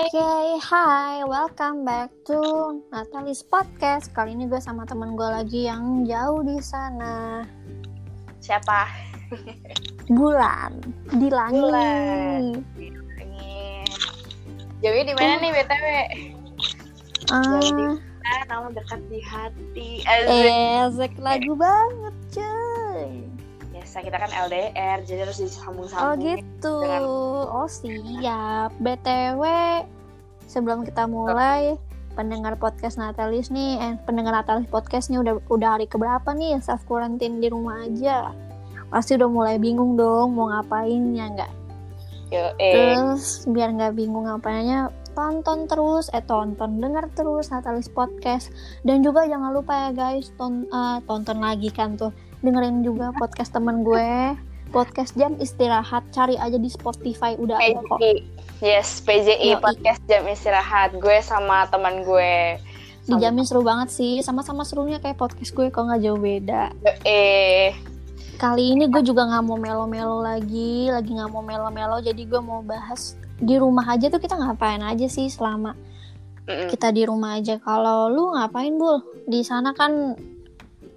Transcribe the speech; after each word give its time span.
Oke, 0.00 0.32
hai, 0.62 1.20
welcome 1.22 1.84
back 1.84 2.08
to 2.24 2.40
Natalie's 2.88 3.44
Podcast. 3.44 4.08
Kali 4.10 4.32
ini 4.32 4.48
gue 4.48 4.56
sama 4.56 4.88
temen 4.88 5.12
gue 5.12 5.28
lagi 5.28 5.68
yang 5.68 6.08
jauh 6.08 6.40
di 6.40 6.56
sana. 6.58 7.44
Siapa? 8.40 8.88
Bulan 10.08 10.80
di 11.12 11.28
langit. 11.28 11.60
Bulan. 11.60 12.42
Jauhnya 14.80 15.04
di 15.04 15.14
mana 15.14 15.34
nih 15.36 15.50
BTW? 15.52 15.84
Jauh 17.28 17.60
di 17.60 17.84
Ah, 17.84 17.92
mana? 17.92 18.44
Kamu 18.48 18.68
dekat 18.72 19.00
di 19.06 19.20
hati. 19.20 19.90
eh, 20.00 20.16
Asik. 20.16 20.48
Ezek 20.80 21.12
lagu 21.20 21.52
banget, 21.52 22.16
cuy. 22.32 23.29
Biasa 23.90 24.06
kita 24.06 24.22
kan 24.22 24.30
LDR, 24.46 25.02
jadi 25.02 25.26
harus 25.26 25.34
Oh 25.34 25.50
disambung-sambung. 25.50 26.22
gitu. 26.22 26.74
dengan- 26.78 27.10
Oh 27.50 27.66
siap. 27.66 28.70
BTW, 28.78 29.42
sebelum 30.46 30.86
kita 30.86 31.10
mulai 31.10 31.74
pendengar 32.14 32.54
podcast 32.54 33.02
Natalis 33.02 33.50
nih, 33.50 33.82
eh 33.82 33.94
pendengar 34.06 34.30
Natalis 34.30 34.70
podcast 34.70 35.10
nih 35.10 35.18
udah 35.18 35.42
udah 35.50 35.68
hari 35.74 35.90
keberapa 35.90 36.30
nih 36.30 36.62
self 36.62 36.86
quarantine 36.86 37.42
di 37.42 37.50
rumah 37.50 37.82
aja. 37.82 38.30
Pasti 38.94 39.18
udah 39.18 39.26
mulai 39.26 39.58
bingung 39.58 39.98
dong 39.98 40.38
mau 40.38 40.46
ngapain 40.46 41.10
ya 41.10 41.26
nggak? 41.26 41.52
Yo, 42.30 42.46
eh. 42.62 42.94
Terus 42.94 43.42
biar 43.50 43.74
nggak 43.74 43.98
bingung 43.98 44.30
ngapainnya 44.30 44.94
tonton 45.18 45.66
terus, 45.66 46.06
eh 46.14 46.22
tonton 46.22 46.78
denger 46.78 47.10
terus 47.10 47.50
Natalis 47.50 47.90
podcast 47.90 48.54
dan 48.86 49.02
juga 49.02 49.26
jangan 49.26 49.50
lupa 49.50 49.90
ya 49.90 49.90
guys 49.90 50.30
ton, 50.38 50.62
eh, 50.62 51.02
tonton 51.10 51.42
lagi 51.42 51.74
kan 51.74 51.98
tuh 51.98 52.14
dengerin 52.40 52.82
juga 52.84 53.12
podcast 53.16 53.52
temen 53.52 53.84
gue 53.84 54.36
podcast 54.70 55.18
jam 55.18 55.34
istirahat 55.42 56.06
cari 56.14 56.38
aja 56.38 56.54
di 56.54 56.70
Spotify 56.70 57.34
udah 57.34 57.58
ada 57.58 57.82
kok. 57.82 57.98
Yes, 58.62 59.02
PJI 59.02 59.58
Yoi. 59.58 59.58
podcast 59.58 59.98
jam 60.06 60.22
istirahat. 60.30 60.94
Gue 60.94 61.18
sama 61.26 61.66
teman 61.74 62.06
gue. 62.06 62.54
Sama- 63.02 63.18
dijamin 63.18 63.42
seru 63.42 63.66
banget 63.66 63.90
sih 63.90 64.22
sama-sama 64.22 64.62
serunya 64.62 65.02
kayak 65.02 65.18
podcast 65.18 65.50
gue 65.56 65.72
kok 65.72 65.82
nggak 65.82 66.04
jauh 66.04 66.20
beda 66.20 66.68
eh. 67.02 67.72
kali 68.36 68.76
ini 68.76 68.92
gue 68.92 69.02
juga 69.02 69.24
nggak 69.24 69.44
mau 69.48 69.56
melo-melo 69.56 70.20
lagi 70.20 70.92
lagi 70.92 71.16
nggak 71.16 71.32
mau 71.32 71.40
melo-melo 71.40 71.98
jadi 72.04 72.22
gue 72.28 72.38
mau 72.44 72.60
bahas 72.60 73.16
di 73.40 73.56
rumah 73.56 73.88
aja 73.88 74.12
tuh 74.12 74.20
kita 74.20 74.36
ngapain 74.36 74.84
aja 74.84 75.08
sih 75.08 75.32
selama 75.32 75.72
Mm-mm. 76.44 76.68
kita 76.68 76.90
di 76.90 77.06
rumah 77.06 77.38
aja. 77.38 77.56
Kalau 77.62 78.10
lu 78.10 78.34
ngapain, 78.34 78.74
Bul? 78.74 79.00
Di 79.30 79.46
sana 79.46 79.70
kan 79.70 80.18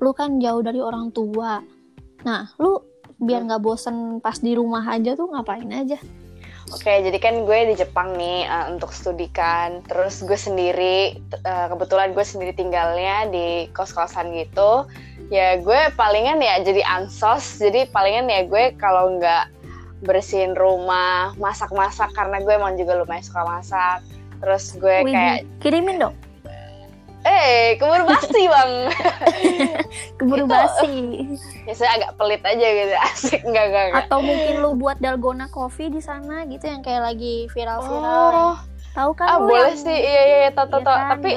lu 0.04 0.12
kan 0.12 0.36
jauh 0.44 0.60
dari 0.60 0.84
orang 0.84 1.16
tua. 1.16 1.64
Nah, 2.28 2.52
lu 2.60 2.84
biar 3.24 3.48
nggak 3.48 3.64
bosen 3.64 4.20
pas 4.20 4.36
di 4.36 4.52
rumah 4.52 4.84
aja 4.92 5.16
tuh 5.16 5.32
ngapain 5.32 5.72
aja? 5.72 5.96
Oke, 6.72 7.04
jadi 7.04 7.20
kan 7.20 7.44
gue 7.44 7.60
di 7.70 7.76
Jepang 7.76 8.16
nih 8.16 8.48
eh, 8.48 8.66
untuk 8.72 8.96
studi 8.96 9.28
kan. 9.32 9.84
Terus 9.88 10.24
gue 10.24 10.36
sendiri, 10.36 11.20
eh, 11.32 11.66
kebetulan 11.72 12.16
gue 12.16 12.24
sendiri 12.24 12.56
tinggalnya 12.56 13.28
di 13.28 13.68
kos-kosan 13.72 14.32
gitu. 14.36 14.88
Ya 15.32 15.60
gue 15.60 15.92
palingan 16.00 16.40
ya 16.40 16.64
jadi 16.64 16.84
ansos. 16.88 17.60
Jadi 17.60 17.88
palingan 17.92 18.32
ya 18.32 18.48
gue 18.48 18.76
kalau 18.80 19.20
nggak 19.20 19.52
bersihin 20.04 20.56
rumah, 20.56 21.32
masak-masak 21.40 22.12
karena 22.16 22.44
gue 22.44 22.54
emang 22.56 22.76
juga 22.76 23.00
lumayan 23.00 23.24
suka 23.24 23.44
masak. 23.44 24.00
Terus 24.44 24.76
gue 24.76 25.08
Wih, 25.08 25.16
kayak, 25.16 25.48
kirimin 25.64 26.00
dong, 26.00 26.16
eh 27.24 27.76
keburu 27.76 28.04
basi 28.06 28.42
bang. 28.46 28.72
keburu 30.20 30.44
Itu- 30.44 30.52
basi. 30.52 30.96
Biasanya 31.66 31.92
agak 31.98 32.12
pelit 32.16 32.44
aja 32.44 32.68
gitu, 32.70 32.96
asik 33.02 33.42
nggak 33.42 33.66
nggak. 33.66 33.88
Atau 34.04 34.20
mungkin 34.20 34.56
lu 34.60 34.76
buat 34.76 35.00
dalgona 35.00 35.48
coffee 35.48 35.88
di 35.88 36.00
sana 36.00 36.44
gitu 36.46 36.64
yang 36.64 36.82
kayak 36.82 37.04
lagi 37.06 37.48
viral-viral. 37.50 38.32
Oh, 38.52 38.58
Tahu 38.94 39.12
kan 39.14 39.26
ah 39.28 39.38
boleh 39.40 39.72
yang- 39.72 39.80
sih, 39.80 39.96
iya 39.96 40.22
iya, 40.22 40.38
iya, 40.40 40.52
tau 40.52 40.68
tau 40.68 40.78
Iya 40.78 40.86
kan? 40.86 41.10
Tapi 41.16 41.32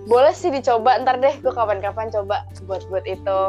boleh 0.00 0.32
sih 0.32 0.48
dicoba 0.48 0.96
ntar 0.98 1.16
deh 1.16 1.36
gue 1.36 1.52
kapan-kapan 1.52 2.08
coba 2.08 2.42
buat 2.64 2.82
buat 2.88 3.04
itu 3.04 3.40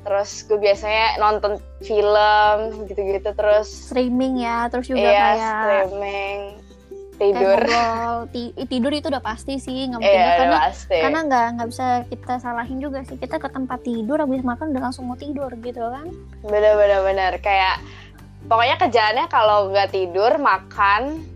terus 0.00 0.48
gue 0.48 0.56
biasanya 0.56 1.18
nonton 1.18 1.60
film 1.82 2.58
gitu-gitu 2.88 3.36
terus 3.36 3.68
streaming 3.68 4.40
ya, 4.40 4.70
terus 4.72 4.88
juga 4.88 5.02
iya 5.02 5.12
kayak 5.12 5.36
streaming 5.44 6.40
kayak 7.20 7.36
tidur. 7.36 7.60
ngobrol. 7.60 8.14
Ti- 8.26 8.54
tidur 8.64 8.92
itu 8.92 9.06
udah 9.06 9.20
pasti 9.20 9.54
sih, 9.56 9.84
nggak 9.86 10.00
mungkin. 10.00 10.16
Udah 10.16 10.34
karena 10.34 10.58
pasti. 10.62 10.96
karena 10.96 11.18
nggak 11.22 11.46
nggak 11.52 11.68
bisa 11.68 11.86
kita 12.08 12.34
salahin 12.38 12.78
juga 12.80 13.04
sih. 13.04 13.14
Kita 13.14 13.36
ke 13.36 13.46
tempat 13.46 13.78
tidur 13.80 14.16
habis 14.16 14.40
makan 14.40 14.72
udah 14.72 14.82
langsung 14.82 15.04
mau 15.04 15.14
tidur 15.14 15.52
gitu 15.54 15.84
kan. 15.84 16.08
Bener-bener 16.42 17.04
bener 17.04 17.32
kayak 17.38 17.84
pokoknya 18.42 18.76
kerjaannya 18.78 19.26
kalau 19.28 19.68
nggak 19.68 19.92
tidur 19.92 20.32
makan 20.34 21.28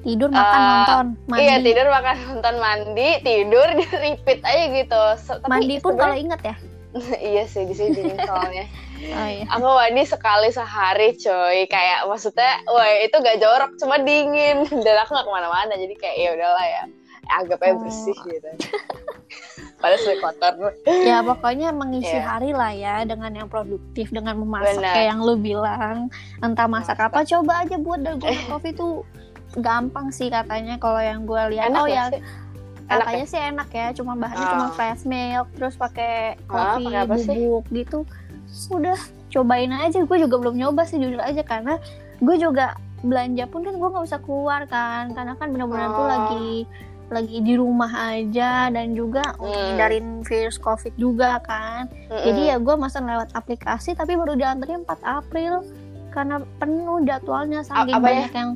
tidur 0.00 0.32
makan 0.32 0.56
Eh, 0.56 0.64
nonton 0.72 1.06
mandi. 1.28 1.44
iya 1.44 1.56
tidur 1.60 1.86
makan 1.86 2.16
nonton 2.30 2.54
mandi 2.56 3.08
tidur 3.20 3.68
repeat 4.02 4.40
aja 4.40 4.64
gitu. 4.72 5.02
Se- 5.20 5.36
tapi 5.38 5.50
mandi 5.52 5.76
pun 5.78 5.92
kalau 5.94 6.16
inget 6.16 6.40
ya? 6.42 6.56
Iya 7.22 7.44
sih 7.44 7.68
di 7.68 7.74
sini 7.76 8.16
soalnya 8.18 8.64
oh 9.02 9.26
iya 9.26 9.44
aku 9.48 9.66
mandi 9.66 10.04
sekali 10.04 10.48
sehari 10.50 11.08
coy 11.14 11.64
kayak 11.66 12.04
maksudnya 12.04 12.60
wah 12.66 12.90
itu 12.98 13.16
gak 13.16 13.38
jorok 13.38 13.72
cuma 13.76 13.96
dingin 13.98 14.62
dan 14.84 14.94
aku 15.00 15.10
gak 15.12 15.24
ke 15.24 15.32
mana-mana 15.32 15.72
jadi 15.74 15.94
kayak 15.96 16.16
ya 16.16 16.30
udahlah 16.34 16.66
ya 16.66 16.82
anggap 17.30 17.58
aja 17.60 17.72
Oh. 17.72 17.80
bersih 17.80 18.16
gitu 18.18 18.48
padahal 19.80 20.00
sudah 20.02 20.18
kotor 20.20 20.54
ya 20.84 21.22
pokoknya 21.22 21.68
mengisi 21.70 22.12
Iya. 22.12 22.26
hari 22.26 22.50
lah 22.50 22.72
ya 22.72 22.94
dengan 23.02 23.32
yang 23.32 23.48
produktif 23.48 24.10
dengan 24.10 24.36
memasak 24.36 24.76
Benar. 24.76 24.92
kayak 24.92 25.06
yang 25.08 25.20
lu 25.22 25.34
bilang 25.34 25.96
entah 26.38 26.66
masak 26.66 26.98
Masak. 26.98 27.08
apa 27.08 27.18
coba 27.24 27.52
aja 27.64 27.76
buat 27.78 28.00
dalgona 28.02 28.42
coffee 28.46 28.74
tuh 28.74 29.06
gampang 29.56 30.10
sih 30.10 30.28
katanya 30.28 30.76
kalau 30.76 31.00
yang 31.00 31.24
gue 31.24 31.42
lihat 31.50 31.70
enak 31.70 31.80
oh 31.80 31.88
ya 31.88 32.04
sih 32.08 32.22
Enak 32.90 33.06
katanya 33.06 33.26
sih 33.28 33.38
enak 33.40 33.68
ya 33.70 33.86
cuma 33.94 34.12
bahannya 34.14 34.42
Oh. 34.42 34.50
cuma 34.52 34.66
fresh 34.74 35.02
milk 35.06 35.46
terus 35.54 35.74
pakai 35.74 36.12
kopi 36.44 36.82
pakai 36.84 36.98
apa 36.98 37.14
sih? 37.16 37.36
bubuk 37.38 37.64
gitu 37.70 37.98
udah 38.68 38.98
cobain 39.28 39.70
aja 39.70 39.98
gue 40.00 40.16
juga 40.18 40.36
belum 40.36 40.56
nyoba 40.56 40.82
sih 40.82 40.96
jujur 40.96 41.18
aja 41.18 41.40
karena 41.40 41.78
gue 42.18 42.36
juga 42.36 42.74
belanja 43.00 43.46
pun 43.46 43.62
kan 43.62 43.72
gue 43.72 43.88
nggak 43.88 44.04
bisa 44.04 44.18
keluar 44.18 44.66
kan 44.66 45.10
karena 45.10 45.32
kan 45.34 45.48
benar-benar 45.48 45.88
tuh 45.88 45.98
Oh. 45.98 46.08
lagi 46.08 46.50
lagi 47.08 47.38
di 47.40 47.54
rumah 47.54 47.90
aja 47.90 48.68
dan 48.68 48.92
juga 48.92 49.22
Hmm. 49.34 49.50
ngindarin 49.50 50.06
virus 50.22 50.56
covid 50.56 50.94
juga 50.94 51.38
kan 51.40 51.90
Mm-mm. 51.90 52.22
jadi 52.22 52.40
ya 52.44 52.56
gue 52.56 52.74
mesen 52.76 53.02
lewat 53.04 53.32
aplikasi 53.32 53.92
tapi 53.92 54.14
baru 54.14 54.34
diantarin 54.34 54.84
4 54.84 54.94
April 55.02 55.64
karena 56.10 56.38
penuh 56.56 57.02
jadwalnya 57.02 57.62
saking 57.62 57.90
apanya? 57.92 58.02
banyak 58.26 58.32
yang 58.32 58.50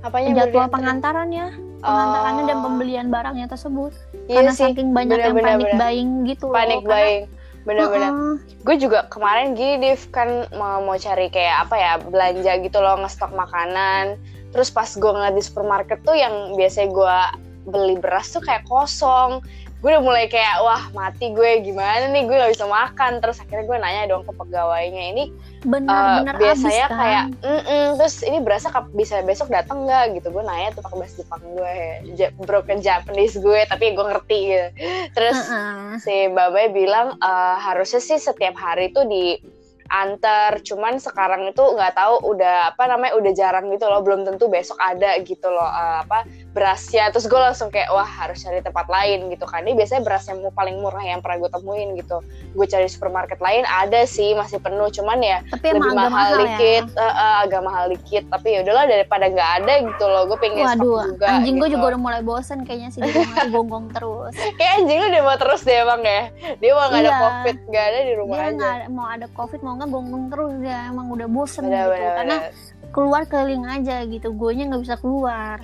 apanya 0.00 0.28
jadwal 0.28 0.36
baru 0.36 0.48
diantarin? 0.50 0.74
pengantarannya 0.74 1.46
pengantarannya 1.80 2.42
dan 2.44 2.56
Oh. 2.56 2.62
pembelian 2.62 3.06
barangnya 3.08 3.46
tersebut 3.46 3.92
Iya 4.22 4.36
karena 4.40 4.52
sih, 4.52 4.64
saking 4.66 4.88
banyak 4.90 5.16
yang 5.16 5.32
bener-bener, 5.32 5.44
panic 5.46 5.66
bener. 5.66 5.78
buying 5.78 6.10
gitu 6.24 6.44
loh. 6.44 6.54
panik 6.54 6.76
Karena- 6.78 6.90
buying 6.90 7.22
bener-bener 7.64 8.12
Heeh. 8.12 8.34
gue 8.64 8.76
juga 8.76 9.08
kemarin 9.08 9.56
gini 9.56 9.80
Div 9.80 10.00
kan 10.12 10.48
mau 10.52 10.84
mau 10.84 10.96
cari 11.00 11.32
kayak 11.32 11.68
apa 11.68 11.74
ya 11.76 11.92
belanja 12.00 12.52
gitu 12.60 12.78
loh 12.80 13.00
ngestok 13.00 13.32
makanan. 13.32 14.20
Terus 14.52 14.70
pas 14.70 14.86
gue 14.86 15.10
ngeliat 15.10 15.34
di 15.34 15.42
supermarket 15.42 15.98
tuh 16.06 16.14
yang 16.14 16.54
biasanya 16.54 16.88
gue 16.92 17.16
beli 17.64 17.96
beras 17.96 18.28
tuh 18.30 18.44
kayak 18.44 18.68
kosong 18.68 19.40
gue 19.84 19.92
udah 19.92 20.00
mulai 20.00 20.32
kayak 20.32 20.64
wah 20.64 20.80
mati 20.96 21.28
gue 21.28 21.60
gimana 21.60 22.08
nih? 22.08 22.24
Gue 22.24 22.40
gak 22.40 22.56
bisa 22.56 22.64
makan. 22.64 23.20
Terus 23.20 23.36
akhirnya 23.36 23.68
gue 23.68 23.76
nanya 23.76 24.02
dong 24.08 24.24
ke 24.24 24.32
pegawainya 24.32 25.12
ini 25.12 25.24
benar-benar 25.60 26.40
biasanya 26.40 26.88
habis 26.88 26.92
kan? 26.92 27.00
Kayak 27.04 27.24
"Mm-mm," 27.44 27.84
terus 28.00 28.16
ini 28.24 28.38
berasa 28.40 28.72
kap- 28.72 28.92
bisa 28.96 29.20
besok 29.20 29.52
datang 29.52 29.84
nggak? 29.84 30.16
Gitu 30.16 30.32
gue 30.32 30.40
nanya 30.40 30.72
tuh 30.72 30.80
pakai 30.80 31.04
bahasa 31.04 31.14
Jepang 31.20 31.42
gue 31.52 31.76
Ja- 32.16 32.32
broken 32.40 32.80
Japanese 32.80 33.36
gue 33.36 33.60
tapi 33.68 33.92
gue 33.92 34.04
ngerti 34.08 34.38
gitu. 34.48 34.68
Terus 35.12 35.36
Heeh. 35.36 36.00
si 36.00 36.16
Babai 36.32 36.72
bilang 36.72 37.20
eh, 37.20 37.56
harusnya 37.60 38.00
sih 38.00 38.16
setiap 38.16 38.56
hari 38.56 38.88
tuh 38.88 39.04
diantar 39.04 40.64
cuman 40.64 40.96
sekarang 40.96 41.44
itu 41.44 41.60
nggak 41.60 41.92
tahu 41.92 42.24
udah 42.32 42.72
apa 42.72 42.88
namanya 42.88 43.20
udah 43.20 43.32
jarang 43.36 43.68
gitu 43.68 43.84
loh 43.84 44.00
belum 44.00 44.24
tentu 44.24 44.48
besok 44.48 44.80
ada 44.80 45.12
gitu 45.20 45.44
loh 45.44 45.68
eh, 45.68 46.08
apa 46.08 46.24
berasnya 46.54 47.10
terus 47.10 47.26
gue 47.26 47.34
langsung 47.34 47.66
kayak 47.66 47.90
wah 47.90 48.06
harus 48.06 48.38
cari 48.40 48.62
tempat 48.62 48.86
lain 48.86 49.26
gitu 49.28 49.42
kan. 49.44 49.66
Ini 49.66 49.74
biasanya 49.74 50.06
beras 50.06 50.24
yang 50.24 50.38
paling 50.54 50.78
murah 50.78 51.02
yang 51.02 51.18
pernah 51.18 51.42
gue 51.42 51.50
temuin 51.50 51.98
gitu. 51.98 52.22
Gue 52.54 52.64
cari 52.64 52.86
supermarket 52.86 53.42
lain 53.42 53.66
ada 53.66 54.06
sih 54.06 54.32
masih 54.32 54.62
penuh. 54.62 54.86
Cuman 54.88 55.18
ya 55.18 55.42
tapi 55.50 55.74
lebih 55.74 55.90
mahal, 55.90 56.08
mahal 56.08 56.32
dikit 56.40 56.84
ya? 56.88 57.02
eh, 57.02 57.14
eh, 57.18 57.36
agak 57.42 57.60
mahal 57.60 57.84
dikit. 57.90 58.22
Tapi 58.30 58.48
ya 58.48 58.58
udahlah 58.62 58.86
daripada 58.86 59.26
nggak 59.26 59.50
ada 59.60 59.72
gitu 59.82 60.04
loh 60.06 60.22
gue 60.24 60.38
pengen 60.38 60.62
waduh 60.62 60.78
stok 60.78 61.06
juga 61.10 61.26
anjing 61.34 61.56
gue 61.58 61.66
gitu. 61.66 61.74
juga 61.76 61.86
udah 61.90 62.00
mulai 62.00 62.22
bosen 62.22 62.58
kayaknya 62.62 62.88
sih 62.88 63.00
di 63.02 63.10
rumah 63.10 63.34
tuh 63.36 63.50
gonggong 63.50 63.86
terus. 63.90 64.32
Kayak 64.58 64.72
anjing 64.78 64.96
lu 64.96 65.06
udah 65.10 65.22
mau 65.22 65.36
terus 65.36 65.60
deh 65.60 65.76
emang 65.76 66.00
ya. 66.00 66.22
Dia 66.56 66.70
mau 66.70 66.86
nggak 66.86 67.02
ada 67.02 67.10
Iya. 67.10 67.18
covid 67.18 67.56
nggak 67.66 67.84
ada 67.84 67.98
di 68.00 68.12
rumah 68.14 68.36
dia 68.36 68.46
aja. 68.46 68.54
nggak 68.54 68.76
mau 68.88 69.06
ada 69.06 69.26
covid 69.28 69.60
mau 69.60 69.72
nggak 69.74 69.90
gonggong 69.90 70.24
terus 70.30 70.52
dia 70.62 70.78
emang 70.86 71.06
udah 71.10 71.26
bosen 71.26 71.62
Bener, 71.64 71.74
gitu. 71.74 71.90
bener, 71.90 72.12
karena 72.14 72.36
bener. 72.38 72.52
Keluar 72.94 73.22
keliling 73.24 73.66
aja 73.66 74.06
gitu 74.06 74.30
gue 74.30 74.50
nya 74.52 74.64
nggak 74.64 74.80
bisa 74.80 74.96
keluar 74.96 75.58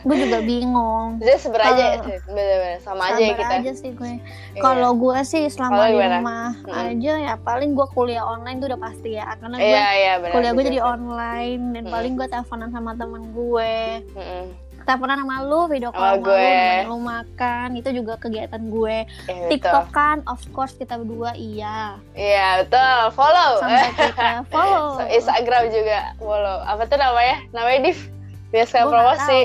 gue 0.00 0.16
juga 0.18 0.38
bingung 0.50 1.16
Jadi 1.16 1.38
seber 1.38 1.60
aja, 1.62 1.70
Kalau- 1.94 2.26
bener-bener 2.26 2.78
sama 2.80 3.02
aja 3.06 3.20
ya 3.20 3.30
Sabar 3.30 3.38
kita. 3.40 3.54
aja 3.56 3.72
sih 3.72 3.90
gue 3.92 4.12
Iya. 4.50 4.60
kalau 4.60 4.90
gue 4.92 5.18
sih 5.22 5.46
selama 5.46 5.86
di 5.86 5.94
rumah 5.94 6.50
Mm-mm. 6.60 6.74
aja 6.90 7.12
ya 7.16 7.34
paling 7.38 7.72
gue 7.72 7.86
kuliah 7.88 8.24
online 8.24 8.58
tuh 8.58 8.68
udah 8.68 8.80
pasti 8.80 9.10
ya 9.12 9.30
karena 9.36 9.56
gue 9.56 9.70
iya 9.70 10.12
benar. 10.16 10.32
kuliah 10.32 10.52
gue 10.52 10.64
jadi 10.66 10.80
online 10.80 11.62
dan 11.72 11.84
Mm. 11.84 11.92
paling 11.92 12.12
gue 12.14 12.26
teleponan 12.26 12.68
sama 12.68 12.90
temen 12.92 13.22
gue 13.30 13.74
Mm-mm. 14.10 14.44
Teleponan 14.84 15.16
sama 15.18 15.36
lu 15.42 15.66
video 15.66 15.88
Sama 15.88 15.96
call 15.96 16.06
sama 16.06 16.16
lu 16.16 16.24
gue. 16.26 16.62
lu 16.84 16.96
makan 17.00 17.68
itu 17.74 17.88
juga 17.92 18.14
kegiatan 18.16 18.62
gue 18.62 18.96
Ya. 19.24 19.48
TikTok 19.48 19.86
kan 19.90 20.20
of 20.24 20.40
course 20.50 20.72
kita 20.72 20.94
berdua 20.94 21.32
iya 21.34 21.96
Iya 22.12 22.62
betul. 22.62 22.96
Follow. 23.12 23.50
sampai 23.58 23.90
kita 23.98 24.28
follow 24.46 24.86
So, 24.94 25.02
Instagram 25.06 25.62
juga 25.68 25.98
follow. 26.16 26.62
Apa 26.62 26.84
tuh 26.84 26.96
namanya? 26.96 27.36
Namanya 27.50 27.80
Div. 27.84 27.98
Gua 28.46 28.62
nggak 28.62 28.86
promosi. 28.86 29.40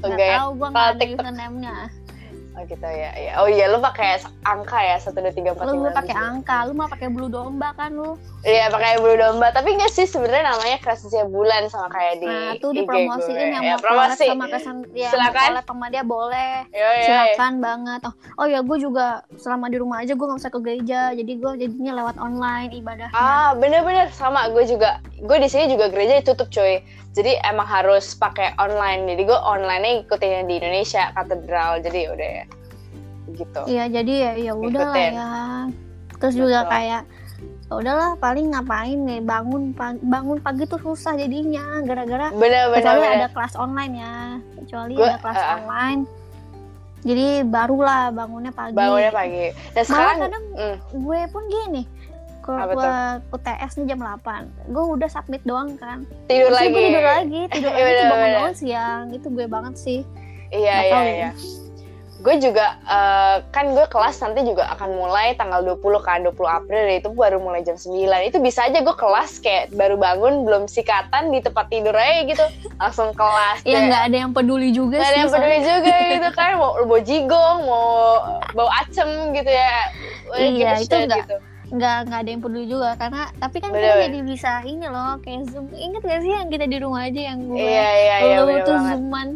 Enggak 0.00 0.22
ya. 0.24 0.36
tahu 0.38 0.50
gue 0.60 0.68
nggak 0.70 0.86
ada 0.88 1.04
username-nya 1.04 1.76
Oh 2.62 2.70
gitu 2.70 2.86
ya. 2.86 3.10
ya. 3.18 3.32
Oh 3.42 3.50
iya 3.50 3.66
lu 3.66 3.82
pakai 3.82 4.22
angka 4.46 4.78
ya 4.78 4.96
satu 5.02 5.18
dua 5.18 5.34
tiga 5.34 5.50
empat 5.50 5.66
lu 5.66 5.82
lima. 5.82 5.82
gue 5.90 5.92
pakai 5.98 6.14
angka 6.14 6.56
lu 6.70 6.72
mah 6.78 6.86
pakai 6.86 7.10
bulu 7.10 7.26
domba 7.26 7.74
kan 7.74 7.90
lu 7.90 8.14
Iya 8.46 8.70
pakai 8.70 9.02
bulu 9.02 9.18
domba. 9.18 9.50
Tapi 9.50 9.74
enggak 9.74 9.90
sih 9.90 10.06
sebenarnya 10.06 10.54
namanya 10.54 10.78
kreasinya 10.78 11.26
bulan 11.26 11.66
sama 11.66 11.90
kayak 11.90 12.22
di 12.22 12.30
nah 12.30 12.54
tuh 12.62 12.70
dipromosiin 12.70 13.34
gue. 13.34 13.54
yang 13.58 13.64
ya, 13.66 13.74
mau 13.74 13.82
promosi. 13.82 14.26
sama 14.30 14.46
kesan 14.46 14.76
ya 14.94 15.10
Silakan. 15.10 15.58
sama 15.66 15.86
dia 15.90 16.04
boleh 16.06 16.68
Yo, 16.70 16.78
yo, 16.78 16.90
yo. 16.90 17.04
silakan 17.06 17.52
banget 17.58 18.00
oh, 18.06 18.14
oh 18.38 18.46
ya 18.46 18.60
gue 18.62 18.76
juga 18.78 19.24
selama 19.40 19.66
di 19.72 19.76
rumah 19.80 20.04
aja 20.04 20.12
gue 20.14 20.26
nggak 20.26 20.38
bisa 20.38 20.50
ke 20.52 20.60
gereja 20.62 21.00
jadi 21.16 21.32
gue 21.32 21.52
jadinya 21.58 21.92
lewat 22.02 22.16
online 22.20 22.70
ibadahnya 22.76 23.10
Ah 23.16 23.52
bener-bener 23.58 24.08
sama 24.14 24.48
gue 24.52 24.64
juga. 24.66 25.02
Gue 25.22 25.38
di 25.38 25.48
sini 25.50 25.70
juga 25.70 25.88
gereja 25.90 26.18
ditutup 26.20 26.50
cuy. 26.50 26.82
Jadi 27.12 27.36
emang 27.44 27.68
harus 27.68 28.16
pakai 28.16 28.56
online. 28.56 29.04
Jadi 29.04 29.22
gue 29.28 29.38
online-nya 29.38 30.02
ikutin 30.06 30.30
yang 30.42 30.46
di 30.48 30.54
Indonesia 30.58 31.12
katedral. 31.12 31.78
Jadi 31.84 32.00
udah 32.08 32.28
ya 32.40 32.44
gitu. 33.34 33.60
Iya 33.66 33.84
jadi 33.88 34.12
ya 34.12 34.32
ya 34.38 34.52
udah 34.54 34.68
lah 34.80 34.94
Ngikutin. 34.94 35.12
ya. 35.12 35.28
Terus 36.20 36.34
juga 36.38 36.58
Betul. 36.64 36.72
kayak 36.72 37.02
ya 37.42 37.72
udahlah 37.72 38.10
paling 38.20 38.46
ngapain 38.52 38.98
nih 39.00 39.20
bangun 39.24 39.72
pagi, 39.72 40.00
bangun 40.04 40.38
pagi 40.38 40.68
tuh 40.68 40.76
susah 40.76 41.16
jadinya 41.16 41.80
gara-gara 41.82 42.28
kecuali 42.28 43.00
bener. 43.00 43.16
ada 43.16 43.28
kelas 43.32 43.54
online 43.56 43.94
ya 43.96 44.14
kecuali 44.60 44.92
Gua, 44.92 45.08
ada 45.08 45.18
kelas 45.24 45.40
uh, 45.40 45.42
uh. 45.42 45.54
online 45.56 46.00
jadi 47.02 47.42
barulah 47.42 48.14
bangunnya 48.14 48.54
pagi. 48.54 48.78
Bangunnya 48.78 49.10
pagi. 49.10 49.50
Dan 49.74 49.82
Malah 49.82 49.86
sekarang 49.90 50.16
kadang 50.22 50.44
mm, 50.54 50.76
gue 51.02 51.20
pun 51.34 51.42
gini 51.50 51.82
kalau 52.42 52.74
gue 52.74 52.90
UTS 53.32 53.72
nih 53.78 53.86
jam 53.94 54.00
8 54.02 54.70
gue 54.74 54.84
udah 54.98 55.08
submit 55.08 55.42
doang 55.42 55.78
kan 55.78 56.02
tidur 56.26 56.50
Terus 56.50 56.58
lagi. 56.58 56.74
gue 56.74 56.82
tidur 56.90 57.04
lagi 57.06 57.40
tidur 57.54 57.70
Iya, 57.74 57.78
lagi 57.78 57.86
bener, 57.86 58.02
bangun 58.02 58.18
bener. 58.18 58.36
bangun 58.38 58.54
siang 58.54 59.04
itu 59.14 59.26
gue 59.30 59.46
banget 59.46 59.74
sih 59.78 60.00
Iya 60.50 60.74
iya 60.74 60.90
tahu 60.90 61.02
ya. 61.02 61.14
iya. 61.14 61.30
Gue 62.14 62.36
juga 62.36 62.76
eh, 62.78 63.36
kan 63.48 63.66
gue 63.68 63.82
kelas 63.84 64.20
nanti 64.20 64.44
juga 64.44 64.68
akan 64.70 64.88
mulai 64.92 65.32
tanggal 65.32 65.58
20 65.64 65.80
kan 65.98 66.20
20 66.20 66.30
April 66.38 66.82
itu 66.92 67.08
baru 67.08 67.36
mulai 67.36 67.60
jam 67.60 67.74
9. 67.74 67.88
Itu 68.22 68.38
bisa 68.38 68.64
aja 68.64 68.78
gue 68.78 68.92
kelas 68.92 69.38
kayak 69.38 69.70
baru 69.70 69.96
bangun 69.96 70.42
belum 70.42 70.62
sikatan 70.64 71.28
di 71.28 71.40
tempat 71.40 71.66
tidur 71.66 71.90
aja 71.92 72.22
gitu. 72.24 72.44
Langsung 72.76 73.10
kelas. 73.10 73.64
ya 73.64 73.78
nggak 73.80 74.02
ada 74.06 74.16
yang 74.18 74.30
peduli 74.30 74.70
juga 74.70 74.96
ada 74.96 75.08
sih 75.08 75.18
yang 75.18 75.30
peduli 75.30 75.58
juga 75.60 75.94
gitu 76.12 76.28
kan 76.32 76.50
mau 76.54 76.72
mau 76.80 77.00
jigong 77.00 77.58
mau 77.62 77.86
bau 78.52 78.70
acem 78.70 79.08
gitu 79.32 79.48
ya 79.48 79.72
Iya, 80.32 80.48
gitu 80.48 80.62
itu 80.78 80.94
shit 80.94 81.02
nggak- 81.04 81.20
gitu. 81.20 81.36
nggak 81.72 81.96
nggak 82.04 82.18
ada 82.18 82.30
yang 82.30 82.40
peduli 82.40 82.64
juga 82.66 82.88
karena 82.94 83.22
tapi 83.34 83.56
kan 83.58 83.68
Bener, 83.68 83.80
kita 83.80 83.90
bener. 83.90 84.04
jadi 84.04 84.18
bisa 84.22 84.50
ini 84.62 84.86
loh 84.86 85.12
kayak 85.18 85.40
zoom 85.48 85.66
inget 85.72 86.02
gak 86.02 86.20
sih 86.20 86.30
yang 86.30 86.48
kita 86.48 86.64
di 86.66 86.76
rumah 86.76 87.02
aja 87.02 87.20
yang 87.24 87.38
gue 87.42 87.56
iya 87.56 87.88
iya 87.96 88.16
iya 88.22 88.38
bener 88.42 88.60
tuh 88.62 88.74
banget 88.74 88.92
zooman 88.94 89.28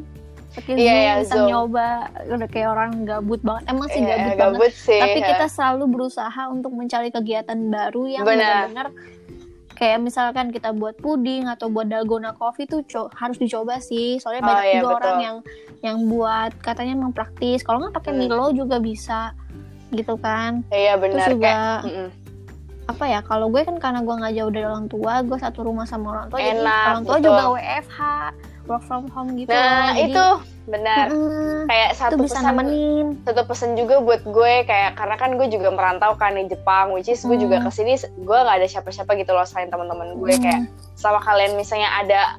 pakai 0.56 0.72
Iya, 0.72 0.80
zoom 0.82 0.96
iya, 0.96 1.12
bisa 1.18 1.34
Zoom. 1.34 1.46
nyoba 1.46 1.86
udah 2.26 2.48
kayak 2.48 2.68
orang 2.68 2.90
gabut 3.02 3.40
banget 3.40 3.62
emang 3.66 3.88
sih 3.88 4.00
Iya, 4.00 4.08
gabut 4.08 4.32
banget 4.32 4.40
gabut 4.54 4.72
sih 4.74 4.98
tapi 4.98 5.18
ya. 5.18 5.26
kita 5.28 5.46
selalu 5.46 5.84
berusaha 5.86 6.42
untuk 6.48 6.72
mencari 6.72 7.08
kegiatan 7.10 7.58
baru 7.66 8.02
yang 8.06 8.24
Benar. 8.24 8.72
benar-benar 8.72 8.88
kayak 9.70 9.98
misalkan 10.00 10.48
kita 10.48 10.72
buat 10.72 10.96
puding 10.96 11.44
atau 11.44 11.68
buat 11.68 11.84
dalgona 11.84 12.32
coffee 12.32 12.64
tuh 12.64 12.80
co- 12.82 13.12
harus 13.12 13.36
dicoba 13.36 13.76
sih 13.78 14.16
soalnya 14.16 14.40
Oh, 14.40 14.48
banyak 14.48 14.64
iya, 14.64 14.74
juga 14.74 14.88
betul. 14.88 14.98
orang 14.98 15.18
yang 15.20 15.36
yang 15.82 15.98
buat 16.06 16.52
katanya 16.58 16.92
emang 16.94 17.12
praktis 17.12 17.60
kalau 17.60 17.78
nggak 17.78 17.94
pakai 17.94 18.10
Hmm. 18.10 18.20
Milo 18.22 18.46
juga 18.50 18.80
bisa 18.80 19.36
gitu 19.88 20.16
kan 20.16 20.64
iya 20.68 20.96
terus 20.96 21.04
benar 21.14 21.28
juga 21.30 21.44
kayak 21.46 21.78
mm-mm. 21.84 22.08
Apa 22.86 23.04
ya 23.04 23.20
kalau 23.20 23.50
gue 23.50 23.62
kan 23.62 23.76
karena 23.76 24.00
gue 24.00 24.14
nggak 24.14 24.34
jauh 24.34 24.50
dari 24.50 24.66
orang 24.66 24.86
tua 24.86 25.18
gue 25.20 25.34
satu 25.36 25.66
rumah 25.66 25.84
sama 25.84 26.06
orang 26.14 26.26
tua 26.30 26.38
jadi 26.38 26.62
Enak, 26.62 26.86
orang 26.86 27.02
tua 27.02 27.16
betul. 27.18 27.26
juga 27.26 27.42
WFH 27.50 27.98
work 28.66 28.82
from 28.82 29.04
home 29.10 29.30
gitu 29.34 29.50
nah 29.50 29.90
Jadi, 29.90 30.14
itu 30.14 30.26
benar 30.66 31.06
mm-mm, 31.10 31.66
kayak 31.66 31.90
satu 31.94 32.14
bisa 32.18 32.38
pesan 32.38 32.44
nemenin 32.48 33.06
satu 33.22 33.42
pesan 33.42 33.70
juga 33.74 33.98
buat 33.98 34.22
gue 34.22 34.54
kayak 34.64 34.94
karena 34.94 35.14
kan 35.14 35.30
gue 35.34 35.46
juga 35.46 35.68
merantau 35.70 36.14
kan 36.14 36.34
di 36.34 36.46
Jepang 36.46 36.90
which 36.90 37.06
is 37.06 37.22
gue 37.22 37.34
juga 37.34 37.58
Hmm. 37.58 37.66
ke 37.66 37.70
sini 37.70 37.94
gue 37.98 38.38
nggak 38.38 38.56
ada 38.62 38.66
siapa-siapa 38.66 39.14
gitu 39.14 39.30
loh 39.30 39.46
selain 39.46 39.66
teman-teman 39.66 40.18
gue 40.18 40.34
Hmm. 40.34 40.42
kayak 40.42 40.62
sama 40.94 41.18
kalian 41.18 41.54
misalnya 41.54 41.90
ada 41.92 42.38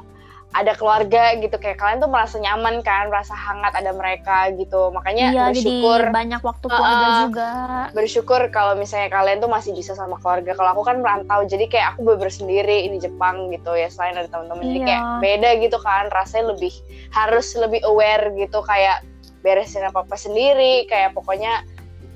ada 0.58 0.74
keluarga 0.74 1.38
gitu 1.38 1.54
kayak 1.62 1.78
kalian 1.78 2.02
tuh 2.02 2.10
merasa 2.10 2.42
nyaman 2.42 2.82
kan 2.82 3.14
merasa 3.14 3.38
hangat 3.38 3.78
ada 3.78 3.94
mereka 3.94 4.50
gitu 4.58 4.90
makanya 4.90 5.26
iya 5.30 5.44
bersyukur 5.54 6.02
jadi 6.02 6.16
banyak 6.18 6.42
waktu 6.42 6.66
keluarga 6.66 7.06
Uh-uh. 7.06 7.20
juga 7.30 7.50
bersyukur 7.94 8.42
kalau 8.50 8.74
misalnya 8.74 9.14
kalian 9.14 9.38
tuh 9.38 9.52
masih 9.54 9.72
bisa 9.78 9.94
sama 9.94 10.18
keluarga 10.18 10.58
kalau 10.58 10.74
aku 10.74 10.84
kan 10.90 10.98
merantau 10.98 11.46
jadi 11.46 11.70
kayak 11.70 11.88
aku 11.94 12.18
bener 12.18 12.34
sendiri 12.34 12.90
di 12.90 12.98
Jepang 12.98 13.54
gitu 13.54 13.78
ya 13.78 13.86
selain 13.94 14.18
ada 14.18 14.26
teman-teman 14.28 14.66
jadi 14.66 14.80
Iya. 14.82 14.88
kayak 14.90 15.04
beda 15.22 15.50
gitu 15.62 15.78
kan 15.78 16.04
rasanya 16.10 16.46
lebih 16.58 16.74
harus 17.14 17.48
lebih 17.54 17.82
aware 17.86 18.34
gitu 18.34 18.60
kayak 18.66 19.06
beresin 19.46 19.86
apa 19.86 20.02
apa 20.02 20.18
sendiri 20.18 20.90
kayak 20.90 21.14
pokoknya 21.14 21.62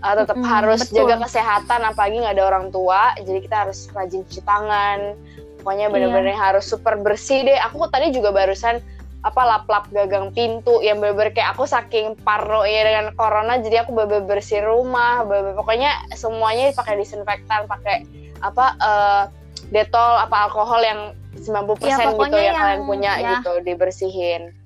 uh, 0.01 0.13
tetap 0.17 0.35
Mm-mm, 0.35 0.49
harus 0.49 0.81
betul. 0.89 1.05
jaga 1.05 1.29
kesehatan 1.29 1.81
apalagi 1.85 2.17
nggak 2.25 2.35
ada 2.35 2.45
orang 2.49 2.67
tua 2.73 3.13
jadi 3.21 3.39
kita 3.45 3.55
harus 3.67 3.85
rajin 3.93 4.25
cuci 4.25 4.41
tangan 4.41 5.13
pokoknya 5.61 5.87
bener-bener 5.87 6.33
Iya. 6.33 6.41
harus 6.51 6.65
super 6.65 6.97
bersih 6.97 7.45
deh 7.45 7.55
aku 7.55 7.85
tadi 7.87 8.09
juga 8.09 8.33
barusan 8.33 8.81
apa 9.21 9.41
lap-lap 9.45 9.85
gagang 9.87 10.33
pintu 10.33 10.81
yang 10.81 10.97
bener-bener 10.97 11.29
kayak 11.29 11.53
aku 11.53 11.63
saking 11.63 12.17
parno 12.19 12.65
ya 12.65 12.81
dengan 12.83 13.13
corona 13.13 13.55
jadi 13.55 13.85
aku 13.85 13.93
bener-bener 13.93 14.25
bersih 14.27 14.65
rumah 14.65 15.21
bener-bener 15.21 15.53
pokoknya 15.55 15.89
semuanya 16.11 16.73
pakai 16.73 16.97
disinfektan 16.97 17.69
pakai 17.69 18.01
apa 18.41 18.65
eh, 18.75 19.23
detol 19.69 20.17
apa 20.17 20.49
alkohol 20.49 20.81
yang 20.81 20.99
90% 21.31 21.45
Ya, 21.79 21.95
gitu 21.95 22.11
pokoknya 22.11 22.41
yang, 22.43 22.57
kalian 22.57 22.81
punya 22.83 23.11
ya. 23.15 23.29
gitu 23.37 23.61
dibersihin 23.61 24.57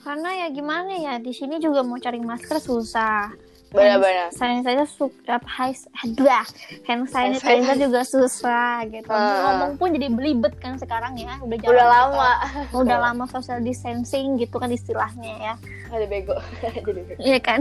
karena 0.00 0.30
ya 0.36 0.48
gimana 0.48 0.92
ya 0.94 1.14
di 1.18 1.32
sini 1.32 1.58
juga 1.58 1.82
mau 1.82 1.98
cari 1.98 2.18
masker 2.18 2.56
susah 2.56 3.34
benar-benar 3.74 4.30
Hand 4.30 4.38
sanitizer 4.38 4.86
su- 4.86 5.18
apa 5.26 5.48
hai 5.50 5.74
aduh 5.74 6.30
ah, 6.30 6.46
hand 6.86 7.04
sanitizer 7.10 7.76
juga 7.76 8.00
susah 8.06 8.86
gitu. 8.86 9.10
Heeh. 9.10 9.38
ngomong 9.42 9.72
pun 9.76 9.90
jadi 9.90 10.08
belibet 10.14 10.54
kan 10.62 10.78
sekarang 10.78 11.18
ya 11.18 11.34
udah 11.42 11.56
jarang 11.58 11.74
udah 11.74 11.86
lama 11.90 12.30
udah 12.70 12.98
lama. 13.10 13.24
social 13.26 13.58
distancing 13.60 14.38
gitu 14.38 14.56
kan 14.62 14.70
istilahnya 14.70 15.34
ya. 15.34 15.54
Ada 15.90 16.06
bego. 16.06 16.34
Jadi 16.62 16.80
bego. 17.06 17.12
Iya 17.22 17.38
kan? 17.42 17.60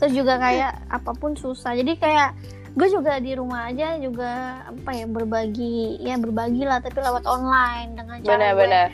Terus 0.00 0.12
juga 0.12 0.36
kayak 0.36 0.84
apa 0.88 1.12
pun 1.16 1.32
susah. 1.36 1.72
Jadi 1.76 1.96
kayak 1.96 2.36
gue 2.74 2.88
juga 2.90 3.22
di 3.22 3.32
rumah 3.38 3.70
aja 3.70 3.94
juga 4.02 4.64
apa 4.66 4.90
ya 4.90 5.06
berbagi 5.06 6.02
ya 6.02 6.18
berbagi 6.18 6.66
lah 6.66 6.82
tapi 6.82 6.98
lewat 6.98 7.22
online 7.22 7.94
dengan 7.94 8.18
cara 8.18 8.26
gue 8.26 8.34
benar-benar 8.34 8.86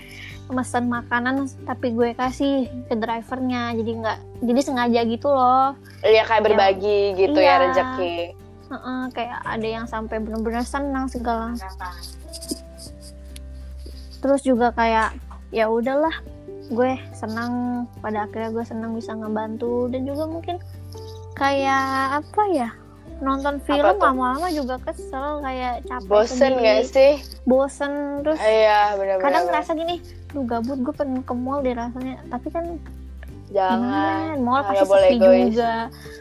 pesan 0.51 0.91
makanan 0.91 1.47
tapi 1.65 1.95
gue 1.95 2.13
kasih 2.13 2.67
ke 2.91 2.95
drivernya. 2.99 3.73
Jadi 3.79 3.91
nggak 4.03 4.19
jadi 4.45 4.61
sengaja 4.61 5.01
gitu 5.07 5.29
loh. 5.31 5.79
Iya 6.03 6.23
kayak 6.27 6.43
berbagi 6.45 7.15
gitu 7.17 7.39
ya 7.39 7.57
Iya. 7.57 7.63
rezeki. 7.71 8.15
Heeh, 8.71 9.03
kayak 9.15 9.39
ada 9.43 9.67
yang 9.67 9.87
sampai 9.87 10.23
bener-bener 10.23 10.63
senang 10.63 11.11
segala. 11.11 11.55
Terus 14.21 14.41
juga 14.45 14.71
kayak 14.77 15.17
ya 15.51 15.67
udahlah 15.67 16.13
gue 16.71 16.93
senang. 17.17 17.85
Pada 17.99 18.29
akhirnya 18.29 18.51
gue 18.55 18.65
senang 18.67 18.95
bisa 18.95 19.17
ngebantu. 19.17 19.91
Dan 19.91 20.07
juga 20.07 20.29
mungkin 20.29 20.61
kayak 21.35 22.21
apa 22.21 22.43
ya 22.53 22.71
nonton 23.21 23.61
film 23.69 24.01
lama-lama 24.01 24.49
juga 24.49 24.81
kesel 24.81 25.45
kayak 25.45 25.85
capek 25.85 26.09
bosen 26.09 26.37
sendiri, 26.41 26.65
gak 26.65 26.81
sih? 26.89 27.13
Bosen 27.45 27.93
terus 28.25 28.41
iya 28.41 28.97
benar-benar 28.97 29.25
kadang 29.29 29.45
ngerasa 29.53 29.71
gini 29.77 29.97
lu 30.31 30.41
gabut 30.45 30.79
gue 30.79 30.93
pengen 30.93 31.21
ke 31.21 31.33
mall 31.33 31.59
deh 31.59 31.73
rasanya 31.73 32.23
tapi 32.27 32.49
kan 32.49 32.65
jangan 33.51 34.39
mall 34.39 34.63
pasti 34.63 34.87
boleh 34.87 35.03
sepi 35.05 35.17
egois. 35.17 35.43
juga 35.51 35.73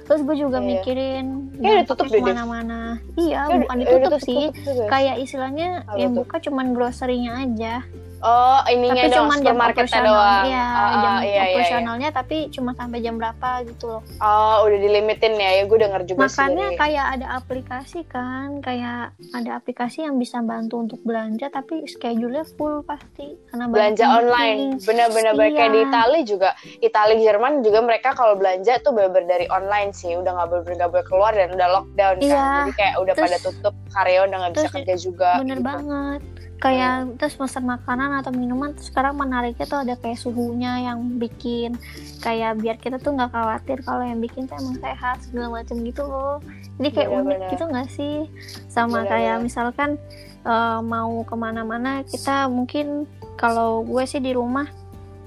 terus 0.04 0.22
gue 0.24 0.36
juga 0.36 0.58
Iya. 0.58 0.68
mikirin 0.68 1.26
Kayaknya 1.52 1.70
udah 1.70 1.86
tutup 1.86 2.06
deh, 2.06 2.12
Dev. 2.12 2.20
ke 2.20 2.28
mana-mana 2.28 2.80
iya 3.16 3.40
Ya, 3.44 3.58
bukan 3.60 3.76
ditutup 3.78 4.10
udah 4.10 4.20
sih 4.20 4.42
tutup 4.48 4.66
juga. 4.66 4.84
kayak 4.90 5.16
istilahnya 5.20 5.68
Apa 5.84 5.96
yang 5.96 6.12
buka 6.16 6.36
cuman 6.40 6.66
grocery-nya 6.74 7.32
aja 7.40 7.74
oh 8.22 8.60
ininya 8.66 8.94
tapi 8.98 9.10
dong 9.10 9.26
cuman 9.26 9.38
jam 9.40 9.56
operasional 9.58 10.04
doang 10.06 10.44
iya 10.46 10.68
Oh, 10.70 10.98
jam 10.98 11.12
iya, 11.14 11.22
iya, 11.22 11.24
iya. 11.24 11.44
operasionalnya 11.50 12.10
tapi 12.12 12.38
cuma 12.50 12.72
sampai 12.74 13.00
jam 13.00 13.16
berapa 13.16 13.50
gitu 13.64 13.86
loh 13.88 14.02
oh 14.18 14.56
udah 14.62 14.78
dilimitin 14.78 15.34
ya 15.34 15.50
ya 15.54 15.64
gue 15.64 15.78
denger 15.78 16.02
juga 16.06 16.20
sih 16.22 16.38
makanya 16.38 16.66
dari- 16.66 16.78
kayak 16.78 17.06
ada 17.12 17.28
aplikasi 17.34 18.00
kan 18.06 18.48
kayak 18.60 19.02
ada 19.32 19.52
aplikasi 19.54 19.98
yang 20.02 20.16
bisa 20.16 20.40
bantu 20.42 20.80
untuk 20.80 21.00
belanja 21.02 21.48
tapi 21.48 21.86
schedule-nya 21.86 22.44
full 22.52 22.82
pasti 22.82 23.40
karena 23.48 23.66
belanja 23.66 24.06
online 24.06 24.80
bener-bener 24.80 25.34
baik 25.34 25.54
kayak 25.54 25.70
di 25.70 25.78
Iya. 25.80 25.88
Itali 25.90 26.20
juga 26.24 26.50
Itali 26.80 27.16
Jerman 27.18 27.54
juga 27.62 27.80
mereka 27.80 28.12
kalau 28.12 28.36
belanja 28.36 28.78
tuh 28.80 28.92
bener-bener 28.92 29.28
dari 29.30 29.46
online 29.48 29.92
sih 29.92 30.12
udah 30.14 30.32
nggak 30.34 30.48
boleh 30.50 30.64
nggak 30.70 30.90
boleh 30.90 31.06
keluar 31.06 31.32
dan 31.32 31.50
udah 31.50 31.68
lockdown 31.74 32.16
kan 32.18 32.26
Iya. 32.26 32.44
jadi 32.60 32.72
kayak 32.74 32.96
udah 32.98 33.14
Terus- 33.14 33.26
pada 33.26 33.38
tutup 33.42 33.74
karyawan 33.90 34.28
udah 34.28 34.40
nggak 34.40 34.52
bisa 34.52 34.60
terus 34.62 34.74
kerja 34.76 34.96
juga 35.00 35.30
bener 35.38 35.58
gitu. 35.58 35.66
banget 35.66 36.22
kayak 36.60 36.94
terus 37.16 37.34
pesan 37.34 37.64
makanan 37.64 38.09
makanan 38.10 38.26
atau 38.26 38.34
minuman 38.34 38.70
tuh 38.74 38.86
sekarang 38.90 39.14
menariknya 39.14 39.66
tuh 39.70 39.80
ada 39.86 39.94
kayak 40.02 40.18
suhunya 40.18 40.90
yang 40.90 41.22
bikin 41.22 41.78
kayak 42.26 42.58
biar 42.58 42.76
kita 42.82 42.98
tuh 42.98 43.14
nggak 43.14 43.30
khawatir 43.30 43.78
kalau 43.86 44.02
yang 44.02 44.18
bikin 44.18 44.50
tuh 44.50 44.58
emang 44.58 44.82
sehat 44.82 45.22
segala 45.22 45.62
macam 45.62 45.78
gitu 45.86 46.02
loh 46.10 46.42
jadi 46.82 46.90
kayak 46.90 47.10
Bener, 47.14 47.22
unik 47.22 47.38
bener. 47.38 47.50
gitu 47.54 47.64
nggak 47.70 47.90
sih 47.94 48.16
sama 48.66 49.06
Bener, 49.06 49.10
kayak 49.14 49.36
bener. 49.38 49.46
misalkan 49.46 49.90
eh, 50.42 50.80
mau 50.82 51.14
ke 51.22 51.36
mana-mana 51.38 52.02
kita 52.02 52.50
mungkin 52.50 53.06
kalau 53.38 53.86
gue 53.86 54.04
sih 54.10 54.20
di 54.20 54.34
rumah 54.34 54.66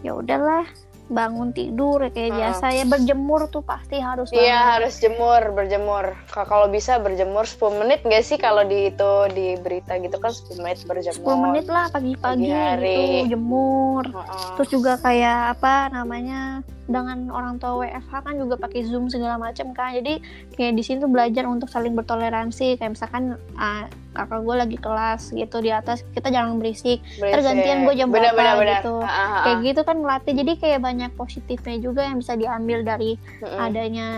ya 0.02 0.18
udahlah 0.18 0.66
bangun 1.12 1.52
tidur 1.52 2.00
ya 2.00 2.10
kayak 2.10 2.24
Heeh. 2.26 2.38
biasa 2.40 2.66
ya 2.72 2.84
berjemur 2.84 3.46
tuh 3.46 3.62
pasti 3.62 3.96
harus 3.96 4.28
Iya 4.30 4.58
harus 4.74 4.96
jemur, 4.96 5.52
berjemur. 5.52 6.16
Ka- 6.26 6.44
Kalau 6.44 6.66
bisa 6.66 6.96
berjemur 6.96 7.44
10 7.44 7.60
menit 7.78 8.00
nggak 8.00 8.22
sih 8.22 8.36
kalau 8.36 8.64
di 8.64 8.88
itu 8.88 9.10
di 9.30 9.54
berita 9.56 9.94
gitu 9.96 10.16
kan 10.16 10.32
10 10.32 10.58
menit 10.58 10.78
berjemur. 10.82 11.20
10 11.28 11.44
menit 11.44 11.66
lah 11.66 11.86
pagi-pagi 11.88 12.48
Pagi 12.48 12.48
gitu 12.82 13.30
jemur 13.30 14.04
Heeh. 14.06 14.48
terus 14.56 14.68
juga 14.70 14.92
kayak 14.96 15.54
apa 15.54 15.74
namanya 15.90 16.64
dengan 16.90 17.30
orang 17.30 17.62
tua 17.62 17.86
WFH 17.86 18.12
kan 18.26 18.34
juga 18.34 18.58
pakai 18.58 18.82
Zoom 18.82 19.06
segala 19.06 19.38
macam 19.38 19.70
kan 19.70 19.94
jadi 19.94 20.18
kayak 20.58 20.72
di 20.74 20.82
sini 20.82 20.98
tuh 20.98 21.10
belajar 21.10 21.46
untuk 21.46 21.70
saling 21.70 21.94
bertoleransi 21.94 22.74
kayak 22.74 22.98
misalkan 22.98 23.38
ah, 23.54 23.86
kakak 24.12 24.42
gue 24.42 24.56
lagi 24.58 24.78
kelas 24.82 25.30
gitu 25.30 25.56
di 25.62 25.70
atas 25.70 26.02
kita 26.10 26.34
jangan 26.34 26.58
berisik 26.58 26.98
Berisik. 27.22 27.32
tergantian 27.38 27.86
gue 27.86 27.94
jam 27.94 28.08
berapa 28.10 28.34
bener, 28.34 28.54
bener. 28.58 28.80
gitu. 28.82 28.94
Ha. 28.98 29.24
kayak 29.46 29.58
gitu 29.62 29.80
kan 29.86 29.96
ngelatih 30.02 30.34
jadi 30.34 30.52
kayak 30.58 30.80
banyak 30.82 31.10
positifnya 31.14 31.76
juga 31.78 32.02
yang 32.02 32.18
bisa 32.18 32.34
diambil 32.34 32.78
dari 32.82 33.14
Mm-mm. 33.40 33.58
adanya 33.62 34.08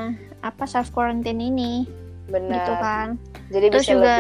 apa 0.41 0.65
self 0.65 0.89
quarantine 0.91 1.41
ini 1.41 1.85
Bener. 2.25 2.57
gitu 2.57 2.73
kan 2.81 3.21
Jadi 3.53 3.67
terus 3.69 3.85
bisa 3.85 3.93
juga 3.93 4.15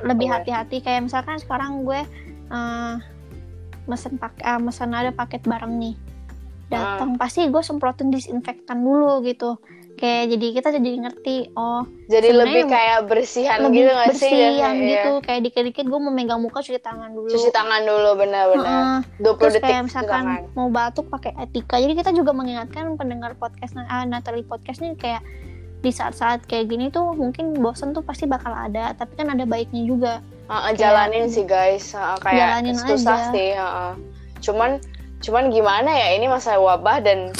lebih, 0.00 0.32
hati-hati 0.32 0.80
kayak 0.80 1.04
misalkan 1.04 1.36
sekarang 1.36 1.84
gue 1.84 2.00
eh, 2.48 2.94
mesen 3.84 4.16
pak 4.16 4.32
ah, 4.40 4.56
mesen 4.56 4.96
ada 4.96 5.12
paket 5.12 5.44
barang 5.44 5.76
nih 5.76 5.94
datang 6.72 7.10
pasti 7.14 7.44
gue 7.44 7.60
semprotin 7.60 8.08
disinfektan 8.08 8.78
dulu 8.78 9.20
gitu 9.22 9.60
kayak 9.94 10.24
jadi 10.30 10.46
kita 10.52 10.68
jadi 10.72 10.90
ngerti 10.98 11.36
oh 11.52 11.84
Jadi 12.08 12.28
lebih 12.32 12.64
kayak 12.66 13.06
bersihan 13.06 13.60
lebih 13.62 13.76
gitu 13.78 13.90
nggak 13.92 14.08
sih? 14.08 14.24
bersih 14.24 14.32
Iya, 14.34 14.50
yang 14.58 14.74
iya. 14.74 14.88
gitu 14.90 15.10
kayak 15.20 15.40
dikit-dikit 15.42 15.84
gue 15.84 16.00
mau 16.00 16.10
megang 16.10 16.40
muka 16.40 16.58
cuci 16.58 16.80
tangan 16.80 17.12
dulu 17.12 17.28
Cuci 17.28 17.48
tangan 17.50 17.80
dulu 17.82 18.10
benar-benar. 18.16 18.66
Heeh. 18.66 18.98
20 19.22 19.36
terus 19.36 19.52
detik 19.54 19.62
kayak 19.62 19.82
misalkan 19.84 20.22
tangan. 20.24 20.42
mau 20.50 20.68
batuk 20.68 21.06
pakai 21.06 21.36
etika 21.38 21.76
jadi 21.76 21.92
kita 21.94 22.10
juga 22.10 22.32
mengingatkan 22.32 22.96
pendengar 22.96 23.36
podcast 23.36 23.76
ah, 23.78 24.02
Natalie 24.02 24.42
podcast 24.42 24.80
nih 24.80 24.96
kayak 24.96 25.22
di 25.78 25.90
saat-saat 25.90 26.46
kayak 26.46 26.66
gini 26.68 26.88
tuh 26.88 27.12
mungkin 27.12 27.52
bosen 27.54 27.90
tuh 27.90 28.00
pasti 28.00 28.24
bakal 28.24 28.50
ada 28.50 28.94
tapi 28.94 29.12
kan 29.14 29.28
ada 29.28 29.44
baiknya 29.44 29.82
juga 29.82 30.12
Heeh, 30.44 30.72
jalanin 30.74 31.26
sih 31.26 31.42
guys 31.42 31.90
Ha, 31.90 32.16
kayak 32.18 32.38
Jalanin 32.58 32.76
susah 32.76 32.96
aja. 33.20 33.30
sih 33.30 33.50
heeh. 33.52 33.92
cuman 34.40 34.78
cuman 35.22 35.48
gimana 35.48 35.90
ya 35.90 36.08
ini 36.12 36.26
masa 36.26 36.58
wabah 36.58 36.98
dan 36.98 37.30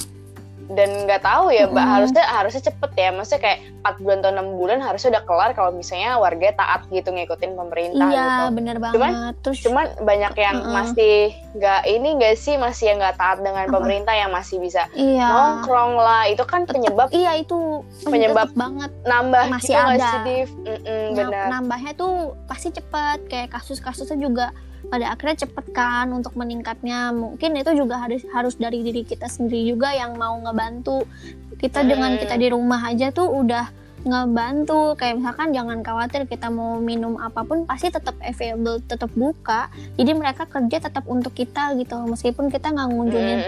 dan 0.71 1.05
nggak 1.05 1.21
tahu 1.21 1.53
ya 1.53 1.67
mbak 1.67 1.75
Mm-mm. 1.77 1.93
harusnya 1.93 2.25
harusnya 2.25 2.63
cepet 2.65 2.91
ya 2.97 3.09
maksudnya 3.11 3.43
kayak 3.43 3.59
4 3.85 3.99
bulan 3.99 4.19
atau 4.21 4.31
6 4.33 4.57
bulan 4.57 4.79
harusnya 4.81 5.09
udah 5.11 5.25
kelar 5.27 5.51
kalau 5.53 5.71
misalnya 5.71 6.17
warga 6.17 6.49
taat 6.55 6.87
gitu 6.89 7.13
ngikutin 7.13 7.53
pemerintah 7.53 8.09
iya 8.09 8.25
gitu 8.25 8.45
bener 8.57 8.77
banget 8.79 8.95
Cuman- 8.97 9.15
terus 9.43 9.59
cuman 9.61 9.87
banyak 10.01 10.33
yang 10.35 10.57
Mm-mm. 10.57 10.73
masih 10.73 11.17
nggak 11.53 11.83
ini 11.85 12.09
nggak 12.17 12.35
sih 12.37 12.55
masih 12.57 12.85
yang 12.87 13.05
nggak 13.05 13.19
taat 13.19 13.39
dengan 13.39 13.65
Apa? 13.67 13.75
pemerintah 13.75 14.15
yang 14.15 14.31
masih 14.31 14.57
bisa 14.59 14.87
iya 14.95 15.29
nongkrong 15.29 15.93
lah 15.99 16.23
itu 16.25 16.45
kan 16.47 16.63
Tetep- 16.63 16.73
penyebab 16.73 17.09
iya 17.11 17.33
itu 17.37 17.59
penyebab 18.01 18.49
banget 18.55 18.91
nambah 19.03 19.45
masih 19.51 19.77
gitu 19.77 19.93
ada. 19.93 20.09
sih? 20.25 20.41
Mm-mm, 20.47 21.03
Nah, 21.05 21.17
benar 21.19 21.47
nambahnya 21.51 21.93
tuh 21.93 22.13
pasti 22.47 22.71
cepet 22.71 23.29
kayak 23.29 23.53
kasus-kasusnya 23.53 24.17
juga 24.17 24.57
pada 24.93 25.17
akhirnya 25.17 25.49
cepet 25.49 25.73
kan 25.73 26.13
untuk 26.13 26.37
meningkatnya. 26.37 27.17
Mungkin 27.17 27.57
itu 27.57 27.73
juga 27.73 27.97
harus 27.97 28.21
harus 28.29 28.61
dari 28.61 28.85
diri 28.85 29.09
kita 29.09 29.25
sendiri 29.25 29.73
juga 29.73 29.97
yang 29.97 30.21
mau 30.21 30.37
ngebantu. 30.45 31.09
Kita 31.57 31.81
dengan 31.81 32.21
kita 32.21 32.37
di 32.37 32.53
rumah 32.53 32.85
aja 32.85 33.09
tuh 33.09 33.33
udah 33.33 33.73
ngebantu. 34.05 34.93
Kayak 35.01 35.25
misalkan 35.25 35.57
jangan 35.57 35.81
khawatir 35.81 36.29
kita 36.29 36.53
mau 36.53 36.77
minum 36.77 37.17
apa 37.17 37.41
pun 37.41 37.65
pasti 37.65 37.89
tetap 37.89 38.21
available 38.21 38.85
tetap 38.85 39.09
buka. 39.17 39.73
Jadi 39.97 40.13
mereka 40.13 40.45
kerja 40.45 40.85
tetap 40.85 41.09
untuk 41.09 41.33
kita 41.33 41.73
gitu. 41.81 41.97
Meskipun 42.05 42.53
kita 42.53 42.69
nggak 42.69 42.89
ngunjungin 42.93 43.41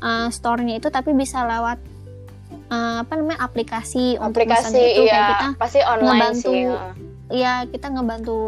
uh, 0.00 0.32
store-nya 0.32 0.80
itu 0.80 0.88
tapi 0.88 1.12
bisa 1.12 1.44
lewat 1.44 1.76
uh, 2.72 3.04
apa 3.04 3.12
namanya 3.12 3.44
aplikasi, 3.44 4.16
untuk 4.16 4.40
aplikasi 4.40 4.72
pesan 4.72 4.80
itu 4.80 5.02
kayak 5.04 5.12
iya. 5.12 5.28
kita 5.28 5.46
pasti 5.60 5.78
online 5.84 6.08
ngebantu 6.08 6.48
sih 6.48 6.62
heeh. 6.64 6.92
ya 7.28 7.54
kita 7.68 7.86
ngebantu 7.92 8.38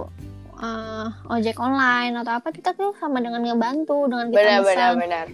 uh, 0.61 1.07
ojek 1.29 1.57
online 1.57 2.15
atau 2.15 2.37
apa 2.37 2.49
kita 2.51 2.73
tuh 2.73 2.93
sama 2.97 3.19
dengan 3.19 3.41
ngebantu 3.41 4.07
dengan 4.07 4.29
kita 4.29 4.39
benar 4.39 4.61
benar 4.61 4.69
pesan 4.69 4.93
benar. 5.01 5.27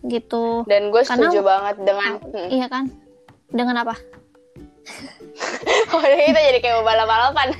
Gitu. 0.00 0.44
Dan 0.64 0.82
gue 0.88 1.02
Karena- 1.02 1.10
setuju 1.26 1.40
banget 1.42 1.76
dengan 1.82 2.12
Ah, 2.22 2.48
iya 2.48 2.66
kan? 2.66 2.84
Dengan 3.48 3.76
apa? 3.82 3.94
Oh 5.88 6.00
kita 6.00 6.40
jadi 6.40 6.58
kayak 6.58 6.82
balap-balapan 6.82 7.52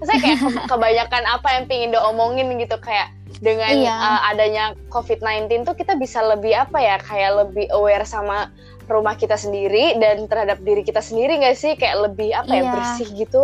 saya 0.00 0.18
kayak 0.18 0.38
ke- 0.40 0.64
kebanyakan 0.66 1.22
apa 1.26 1.48
yang 1.50 1.64
pingin 1.66 1.90
diomongin 1.90 2.48
gitu 2.56 2.78
kayak 2.78 3.12
dengan 3.38 3.70
Iya. 3.70 3.92
uh, 3.92 4.20
adanya 4.26 4.64
COVID-19 4.88 5.62
tuh 5.62 5.74
kita 5.74 5.94
bisa 5.94 6.24
lebih 6.24 6.56
apa 6.56 6.78
ya 6.78 6.96
kayak 6.98 7.46
lebih 7.46 7.66
aware 7.70 8.02
sama 8.02 8.50
rumah 8.86 9.14
kita 9.14 9.36
sendiri 9.36 9.94
dan 9.96 10.24
terhadap 10.24 10.58
diri 10.60 10.80
kita 10.80 10.98
sendiri 10.98 11.36
nggak 11.36 11.54
sih? 11.54 11.76
Kayak 11.76 12.08
lebih 12.10 12.32
apa 12.32 12.50
ya 12.50 12.62
Iya. 12.62 12.72
bersih 12.72 13.08
gitu 13.12 13.42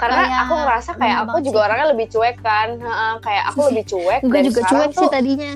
karena 0.00 0.22
Kayak- 0.22 0.40
aku 0.40 0.54
ngerasa 0.56 0.90
kayak 0.96 1.16
aku 1.22 1.36
juga 1.40 1.54
sih. 1.54 1.64
orangnya 1.66 1.86
lebih 1.88 2.06
cuek 2.08 2.36
kan 2.40 2.68
kayak 3.20 3.44
aku 3.46 3.60
lebih 3.68 3.84
cuek 3.86 4.20
gue 4.22 4.32
dan 4.32 4.42
juga 4.42 4.60
cuek 4.64 4.88
tuh 4.88 4.98
sih 4.98 5.08
tadinya 5.08 5.52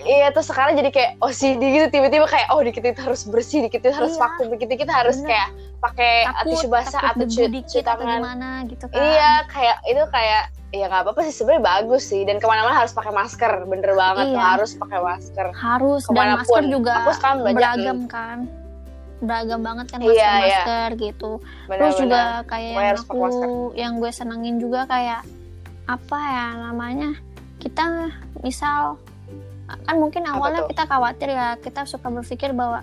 Iya 0.00 0.32
tuh 0.32 0.40
sekarang 0.40 0.72
jadi 0.74 0.88
kayak 0.88 1.10
OCD 1.20 1.60
gitu 1.60 1.86
tiba-tiba 1.90 2.24
kayak 2.24 2.48
oh 2.48 2.64
dikit 2.64 2.80
itu 2.80 2.96
harus 2.98 3.20
bersih 3.22 3.60
dikit 3.60 3.84
itu 3.84 3.92
harus 3.92 4.16
Iya. 4.16 4.20
vakum 4.22 4.46
dikit 4.48 4.68
dikit 4.70 4.88
harus 4.88 5.18
Bener. 5.18 5.28
kayak 5.28 5.48
pakai 5.78 6.12
tisu 6.46 6.66
basah 6.68 7.00
atau 7.06 7.20
cuci, 7.22 7.44
dikit 7.50 7.84
tangan 7.84 8.16
gimana 8.16 8.50
gitu 8.64 8.84
kan 8.86 8.96
iya 8.96 9.44
kayak 9.44 9.76
itu 9.84 10.00
kayak 10.08 10.42
ya 10.70 10.84
nggak 10.86 11.02
apa-apa 11.04 11.20
sih 11.20 11.34
sebenarnya 11.34 11.64
bagus 11.66 12.02
sih 12.06 12.22
dan 12.22 12.36
ke 12.36 12.46
mana-mana 12.46 12.80
harus 12.80 12.92
pakai 12.92 13.12
masker 13.12 13.52
bener 13.66 13.92
banget 13.92 14.24
tuh 14.26 14.38
Iya. 14.38 14.48
harus 14.48 14.70
pakai 14.74 14.98
masker 15.02 15.46
harus 15.52 16.02
dan 16.02 16.08
Ke 16.08 16.12
mana 16.14 16.32
pun. 16.32 16.38
masker 16.40 16.62
juga 16.70 16.92
Aku 16.96 17.10
sekarang 17.12 17.38
beragam 17.44 17.98
kan 18.06 18.38
beragam 19.20 19.60
banget 19.60 19.86
kan 19.86 19.98
Iya, 19.98 20.08
masker 20.08 20.16
iya. 20.18 20.40
masker 20.40 20.88
gitu 20.98 21.30
bener, 21.64 21.78
terus 21.78 21.94
juga 21.96 22.20
bener. 22.38 22.46
kayak 22.46 22.70
Pokoknya 22.70 22.88
yang 22.88 22.98
aku 22.98 23.14
masker. 23.16 23.48
yang 23.74 23.92
gue 23.96 24.10
senengin 24.10 24.56
juga 24.56 24.80
kayak 24.84 25.20
apa 25.86 26.18
ya 26.18 26.46
namanya 26.62 27.10
kita 27.56 27.84
misal 28.40 28.96
kan 29.80 29.96
mungkin 29.96 30.22
awalnya 30.24 30.64
kita 30.64 30.82
khawatir 30.84 31.28
ya 31.28 31.54
kita 31.56 31.84
suka 31.84 32.08
berpikir 32.08 32.50
bahwa 32.50 32.82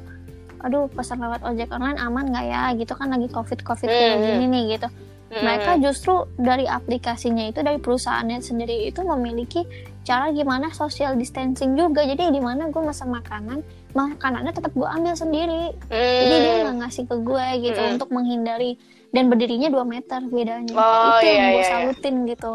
aduh 0.57 0.87
pesan 0.87 1.19
lewat 1.19 1.43
ojek 1.43 1.69
online 1.69 1.97
aman 1.97 2.25
nggak 2.27 2.45
ya 2.45 2.61
gitu 2.73 2.93
kan 2.93 3.07
lagi 3.07 3.27
covid 3.27 3.59
covid 3.61 3.85
kayak 3.85 4.15
Hmm, 4.15 4.25
gini 4.25 4.45
nih 4.47 4.63
gitu 4.73 4.87
Mm-mm. 5.27 5.43
mereka 5.43 5.71
justru 5.77 6.13
dari 6.35 6.63
aplikasinya 6.63 7.45
itu 7.45 7.59
dari 7.59 7.77
perusahaannya 7.77 8.39
sendiri 8.39 8.87
itu 8.87 9.01
memiliki 9.01 9.67
cara 10.01 10.31
gimana 10.31 10.71
social 10.71 11.13
distancing 11.13 11.73
juga 11.73 12.01
jadi 12.01 12.29
di 12.29 12.39
mana 12.39 12.67
gue 12.67 12.79
mesen 12.79 13.09
makanan 13.09 13.59
makanannya 13.97 14.53
tetap 14.53 14.71
gue 14.77 14.85
ambil 14.85 15.13
sendiri. 15.17 15.73
Jadi 15.89 16.35
dia 16.37 16.53
Mm. 16.53 16.61
nggak 16.61 16.75
ngasih 16.85 17.03
ke 17.09 17.15
gue 17.25 17.47
gitu 17.65 17.81
Mm-mm. 17.81 17.93
untuk 17.97 18.09
menghindari 18.13 18.77
dan 19.09 19.33
berdirinya 19.33 19.69
2 19.73 19.81
meter 19.87 20.19
bedanya. 20.29 20.75
Oh, 20.77 21.17
itu 21.17 21.25
yang 21.25 21.33
iya, 21.33 21.49
gue 21.49 21.57
iya, 21.57 21.65
iya. 21.65 21.71
salutin 21.73 22.15
gitu. 22.29 22.53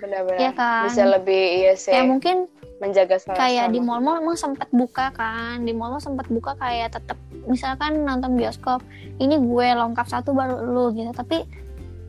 Benar-benar. 0.00 0.38
Iya 0.40 0.50
kan? 0.56 0.84
bisa 0.88 1.02
lebih 1.04 1.44
iya 1.60 1.72
sih. 1.76 1.92
Kayak 1.92 2.06
mungkin 2.08 2.36
menjaga 2.80 3.20
sama 3.20 3.36
kayak 3.36 3.66
di 3.76 3.80
mall-mall 3.84 4.24
emang 4.24 4.38
sempat 4.40 4.68
buka 4.72 5.12
kan. 5.12 5.60
Di 5.68 5.72
mall 5.76 6.00
sempat 6.00 6.26
buka 6.32 6.56
kayak 6.56 6.96
tetap 6.96 7.20
misalkan 7.44 8.08
nonton 8.08 8.40
bioskop 8.40 8.80
ini 9.20 9.36
gue 9.36 9.66
lengkap 9.76 10.06
satu 10.08 10.32
baru 10.32 10.64
lu 10.64 10.96
gitu. 10.96 11.12
Tapi 11.12 11.44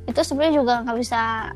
itu 0.07 0.19
sebenarnya 0.23 0.55
juga 0.63 0.73
nggak 0.87 0.97
bisa 0.97 1.51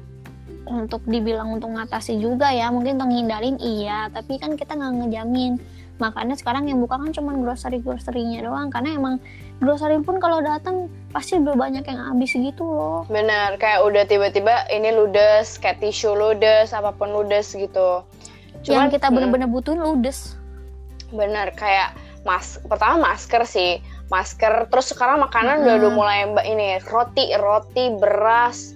untuk 0.65 1.01
dibilang 1.07 1.55
untuk 1.55 1.71
ngatasi 1.71 2.19
juga 2.19 2.51
ya. 2.51 2.67
Mungkin 2.73 2.99
untuk 2.99 3.09
ngindarin 3.15 3.55
iya 3.63 4.11
tapi 4.11 4.35
kan 4.35 4.59
kita 4.59 4.75
nggak 4.75 5.07
ngejamin 5.07 5.55
makanya 5.95 6.35
sekarang 6.35 6.67
yang 6.67 6.83
buka 6.83 6.99
kan 6.99 7.11
cuma 7.15 7.31
grocery 7.39 7.79
grocerynya 7.79 8.43
doang 8.43 8.67
karena 8.67 8.99
emang 8.99 9.15
grocery 9.63 9.95
pun 10.03 10.19
kalau 10.19 10.43
datang 10.43 10.91
pasti 11.15 11.39
udah 11.39 11.55
banyak 11.55 11.87
yang 11.87 11.99
habis 11.99 12.35
gitu 12.35 12.63
loh. 12.67 13.07
Benar 13.07 13.55
kayak 13.55 13.87
udah 13.87 14.03
tiba-tiba 14.03 14.67
ini 14.67 14.91
ludes 14.91 15.55
kayak 15.55 15.79
tisu 15.79 16.11
ludes 16.11 16.75
apa 16.75 16.91
pun 16.91 17.15
ludes 17.15 17.55
gitu. 17.55 18.03
Yang 18.67 18.99
kita 18.99 19.07
mm, 19.07 19.13
bener-bener 19.15 19.47
butuhin 19.47 19.79
ludes. 19.79 20.35
Bener 21.15 21.55
kayak 21.55 21.95
mas 22.25 22.57
pertama 22.65 23.13
masker 23.13 23.45
sih 23.45 23.79
masker 24.09 24.65
terus 24.73 24.89
sekarang 24.89 25.21
makanan 25.21 25.61
udah 25.61 25.73
udah 25.77 25.91
Mm-mm. 25.93 25.97
mulai 25.97 26.25
mbak 26.25 26.45
ini 26.45 26.69
roti 26.89 27.25
roti 27.37 27.85
beras 28.01 28.73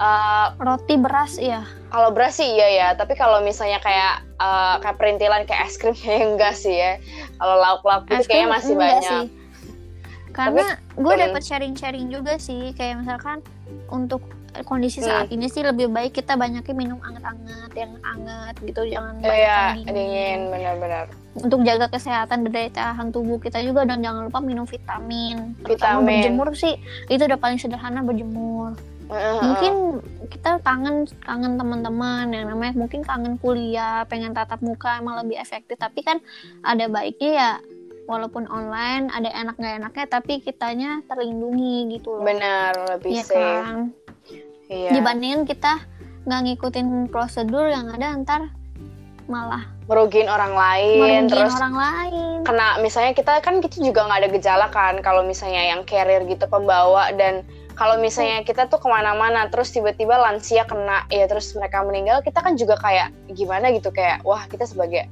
Eh, 0.00 0.46
roti 0.56 0.96
beras 0.96 1.36
ya 1.36 1.60
kalau 1.86 2.08
beras 2.08 2.32
sih 2.34 2.48
iya 2.48 2.68
ya 2.70 2.88
tapi 2.96 3.12
kalau 3.12 3.44
misalnya 3.44 3.76
kayak 3.78 4.24
eh, 4.34 4.74
kayak 4.80 4.96
perintilan 4.96 5.44
kayak 5.44 5.68
es 5.68 5.76
krim 5.76 5.92
kayaknya 5.92 6.24
enggak 6.32 6.54
sih 6.54 6.72
ya 6.72 6.96
kalau 7.36 7.54
lauk-lauk 7.54 8.08
itu 8.08 8.14
Es 8.14 8.24
krim 8.24 8.32
kayaknya 8.40 8.48
masih 8.50 8.74
banyak 8.74 9.02
sih. 9.04 9.24
Karena 10.30 10.66
gue 10.94 11.10
Hmm. 11.10 11.22
dapat 11.26 11.42
sharing-sharing 11.42 12.06
juga 12.06 12.38
sih, 12.38 12.70
kayak 12.72 13.02
misalkan 13.02 13.42
untuk 13.88 14.22
kondisi 14.62 14.98
Hmm. 14.98 15.10
saat 15.20 15.28
ini 15.28 15.46
sih 15.46 15.60
lebih 15.60 15.86
baik 15.86 16.10
kita 16.12 16.32
banyakin 16.32 16.72
minum 16.72 16.98
anget-anget 17.00 17.70
yang 17.76 17.92
anget 18.00 18.54
gitu 18.58 18.80
jangan 18.88 19.14
banyak 19.16 19.36
Iya, 19.36 19.58
dingin. 19.74 19.92
dingin 19.92 20.40
benar-benar. 20.48 21.06
untuk 21.36 21.60
jaga 21.62 21.86
kesehatan 21.86 22.42
daya 22.44 22.66
tahan 22.68 23.10
tubuh 23.10 23.36
kita 23.36 23.60
juga 23.60 23.84
dan 23.84 24.00
jangan 24.00 24.26
lupa 24.26 24.40
minum 24.40 24.64
vitamin 24.64 25.54
terutama 25.60 25.98
Vitamin. 25.98 26.06
berjemur 26.08 26.48
sih 26.52 26.74
itu 27.06 27.22
udah 27.22 27.36
paling 27.36 27.54
sederhana 27.54 28.00
berjemur 28.00 28.74
Mungkin 29.10 29.74
kita 30.30 30.62
kangen 30.62 31.10
kangen 31.26 31.58
teman-teman 31.58 32.30
yang 32.30 32.46
namanya 32.46 32.78
mungkin 32.78 33.02
kangen 33.02 33.36
kuliah 33.42 34.06
pengen 34.06 34.30
tatap 34.30 34.62
muka 34.62 35.02
emang 35.02 35.18
lebih 35.26 35.36
efektif. 35.36 35.74
Tapi 35.76 36.06
kan 36.06 36.22
ada 36.62 36.86
baiknya 36.86 37.30
ya 37.34 37.50
walaupun 38.06 38.46
online 38.50 39.10
ada 39.10 39.30
enak 39.30 39.54
nggak 39.58 39.76
enaknya 39.82 40.06
tapi 40.06 40.42
kitanya 40.42 41.02
terlindungi 41.06 41.98
gitu 41.98 42.18
loh. 42.18 42.26
Benar 42.26 42.74
lebih 42.98 43.18
Iya 43.18 43.24
safe. 43.26 43.38
kan? 43.38 43.76
Iya. 44.70 44.90
dibandingin 44.94 45.42
kita 45.50 45.82
nggak 46.30 46.40
ngikutin 46.46 47.10
prosedur 47.10 47.66
yang 47.66 47.90
ada 47.90 48.14
ntar 48.22 48.54
malah 49.26 49.66
Merugiin 49.90 50.30
orang 50.30 50.54
lain, 50.54 51.26
merugiin 51.26 51.26
terus 51.26 51.54
orang 51.58 51.74
lain. 51.74 52.38
kena 52.46 52.78
misalnya 52.78 53.10
kita 53.10 53.42
kan 53.42 53.58
kita 53.58 53.82
juga 53.82 54.06
nggak 54.06 54.20
ada 54.22 54.30
gejala 54.30 54.66
kan 54.70 54.94
kalau 55.02 55.26
misalnya 55.26 55.74
yang 55.74 55.82
carrier 55.82 56.22
gitu 56.30 56.46
pembawa 56.46 57.10
dan 57.18 57.42
kalau 57.80 57.96
misalnya 57.96 58.44
kita 58.44 58.68
tuh 58.68 58.76
ke 58.76 58.92
mana-mana 58.92 59.48
terus 59.48 59.72
tiba-tiba 59.72 60.20
lansia 60.20 60.68
kena 60.68 61.08
ya 61.08 61.24
terus 61.24 61.56
mereka 61.56 61.80
meninggal 61.80 62.20
kita 62.20 62.44
kan 62.44 62.52
juga 62.60 62.76
kayak 62.76 63.08
gimana 63.32 63.72
gitu 63.72 63.88
kayak 63.88 64.20
wah 64.20 64.44
kita 64.44 64.68
sebagai 64.68 65.08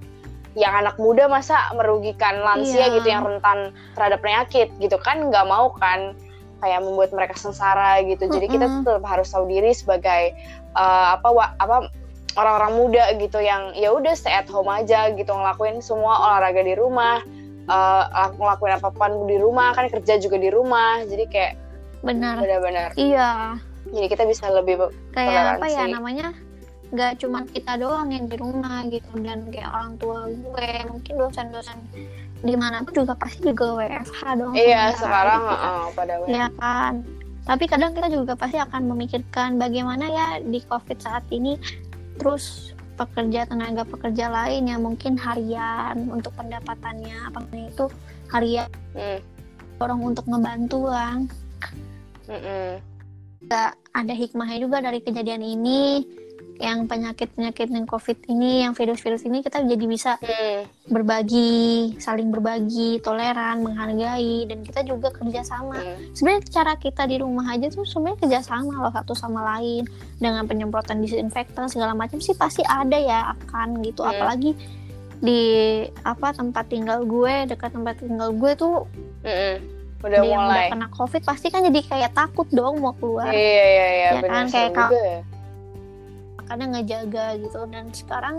yang 0.53 0.77
anak 0.77 1.01
muda 1.01 1.33
masa 1.33 1.73
merugikan 1.73 2.45
lansia 2.45 2.93
Iya. 2.93 2.95
gitu 3.01 3.09
yang 3.09 3.25
rentan 3.25 3.73
terhadap 3.97 4.21
penyakit 4.21 4.69
gitu 4.85 5.01
kan 5.01 5.17
nggak 5.33 5.49
mau 5.49 5.73
kan 5.81 6.13
kayak 6.61 6.85
membuat 6.85 7.09
mereka 7.17 7.41
sengsara 7.41 8.05
gitu 8.05 8.29
jadi 8.29 8.47
kita 8.51 8.67
Mm-mm. 8.69 8.85
tetap 8.85 9.05
harus 9.09 9.33
tahu 9.33 9.49
diri 9.49 9.73
sebagai 9.73 10.37
eh, 10.77 11.07
apa 11.17 11.29
wa- 11.33 11.57
apa 11.57 11.89
orang-orang 12.37 12.73
muda 12.77 13.05
gitu 13.17 13.41
yang 13.41 13.73
ya 13.73 13.97
udah 13.97 14.13
stay 14.13 14.35
at 14.35 14.51
home 14.53 14.69
aja 14.69 15.09
gitu 15.17 15.33
ngelakuin 15.33 15.81
semua 15.81 16.21
olahraga 16.21 16.61
di 16.61 16.77
rumah 16.77 17.25
eh, 17.65 18.05
ngelakuin 18.37 18.77
apa 18.77 18.93
pun 18.93 19.25
di 19.25 19.41
rumah 19.41 19.73
kan 19.73 19.89
kerja 19.89 20.21
juga 20.21 20.37
di 20.37 20.53
rumah 20.53 21.01
jadi 21.09 21.25
kayak 21.33 21.55
benar. 22.03 22.39
Benar-benar. 22.41 22.91
Iya. 22.95 23.59
Jadi 23.89 24.07
kita 24.07 24.25
bisa 24.29 24.53
lebih 24.53 24.91
kayak 25.13 25.59
apa 25.59 25.67
ya 25.67 25.85
namanya? 25.89 26.35
Nggak 26.89 27.21
cuma 27.21 27.45
kita 27.45 27.77
doang 27.77 28.09
yang 28.09 28.29
di 28.29 28.37
rumah 28.41 28.85
gitu 28.89 29.13
dan 29.21 29.49
kayak 29.53 29.69
orang 29.73 29.93
tua 30.01 30.29
gue 30.29 30.69
mungkin 30.89 31.15
dosen-dosen 31.21 31.79
di 32.39 32.55
mana 32.55 32.87
pun 32.87 32.95
juga 33.03 33.19
pasti 33.19 33.43
juga 33.43 33.75
WFH 33.83 34.21
dong 34.39 34.55
iya 34.55 34.95
sementara 34.95 35.03
sekarang 35.03 35.41
gitu 35.43 35.57
kan. 35.59 35.75
eh, 35.75 35.87
pada 35.91 36.15
Iya 36.31 36.47
kan? 36.55 36.95
Tapi 37.49 37.65
kadang 37.67 37.93
kita 37.97 38.09
juga 38.13 38.33
pasti 38.39 38.59
akan 38.63 38.83
memikirkan 38.95 39.51
bagaimana 39.59 40.05
ya 40.07 40.27
di 40.39 40.61
covid 40.65 40.99
saat 41.03 41.25
ini 41.35 41.59
terus 42.23 42.71
pekerja 42.95 43.47
tenaga 43.47 43.83
pekerja 43.87 44.31
lain 44.31 44.71
yang 44.71 44.83
mungkin 44.83 45.15
harian 45.19 46.11
untuk 46.11 46.35
pendapatannya 46.35 47.15
apa 47.27 47.41
itu 47.55 47.87
harian 48.31 48.69
Hmm, 48.95 49.19
orang 49.79 50.01
untuk 50.03 50.27
ngebantu 50.27 50.91
kan 50.91 51.31
mm-mm. 52.29 52.79
ada 53.95 54.15
hikmahnya 54.15 54.59
juga 54.63 54.85
dari 54.85 55.01
kejadian 55.03 55.43
ini 55.43 56.05
yang 56.59 56.91
penyakit-penyakit 56.91 57.71
yang 57.71 57.87
covid 57.87 58.19
ini 58.27 58.67
yang 58.67 58.75
virus-virus 58.75 59.23
ini 59.31 59.47
kita 59.47 59.63
jadi 59.63 59.85
bisa 59.87 60.19
Hmm, 60.19 60.67
berbagi 60.91 61.95
saling 62.03 62.35
berbagi 62.35 62.99
toleran 62.99 63.63
menghargai 63.63 64.43
dan 64.51 64.67
kita 64.67 64.83
juga 64.83 65.15
kerjasama 65.15 65.79
hmm. 65.79 66.19
sebenarnya 66.19 66.43
cara 66.51 66.75
kita 66.75 67.07
di 67.07 67.23
rumah 67.23 67.55
aja 67.55 67.71
tuh 67.71 67.87
sebenarnya 67.87 68.27
kerjasama 68.27 68.75
loh 68.75 68.91
satu 68.91 69.15
sama 69.15 69.55
lain 69.55 69.87
dengan 70.19 70.51
penyemprotan 70.51 70.99
disinfektan 70.99 71.71
segala 71.71 71.95
macam 71.95 72.19
sih 72.19 72.35
pasti 72.35 72.67
ada 72.67 72.99
ya 72.99 73.39
akan 73.39 73.79
gitu 73.87 74.03
Hmm. 74.03 74.19
apalagi 74.19 74.59
di 75.19 75.43
apa 76.03 76.31
tempat 76.35 76.71
tinggal 76.71 77.07
gue 77.07 77.47
dekat 77.51 77.71
tempat 77.75 78.03
tinggal 78.03 78.35
gue 78.35 78.53
tuh 78.59 78.87
Mm-mm. 79.23 79.78
Udah 79.99 80.15
ada 80.15 80.23
yang 80.23 80.39
udah 80.39 80.47
mulai. 80.47 80.69
kena 80.71 80.89
covid 80.91 81.23
pasti 81.23 81.47
kan 81.49 81.61
jadi 81.65 81.81
kayak 81.83 82.11
takut 82.13 82.47
dong 82.51 82.79
mau 82.79 82.95
keluar. 82.95 83.29
Iya 83.29 83.39
iya 83.65 83.87
iya 83.89 84.09
Ya 84.09 84.21
benar 84.21 84.35
kan, 84.37 84.47
kayak 84.49 84.71
juga 84.73 85.01
ya. 85.01 85.21
karena 86.45 86.65
ngejaga 86.69 87.27
gitu. 87.37 87.59
Dan 87.67 87.85
sekarang 87.91 88.37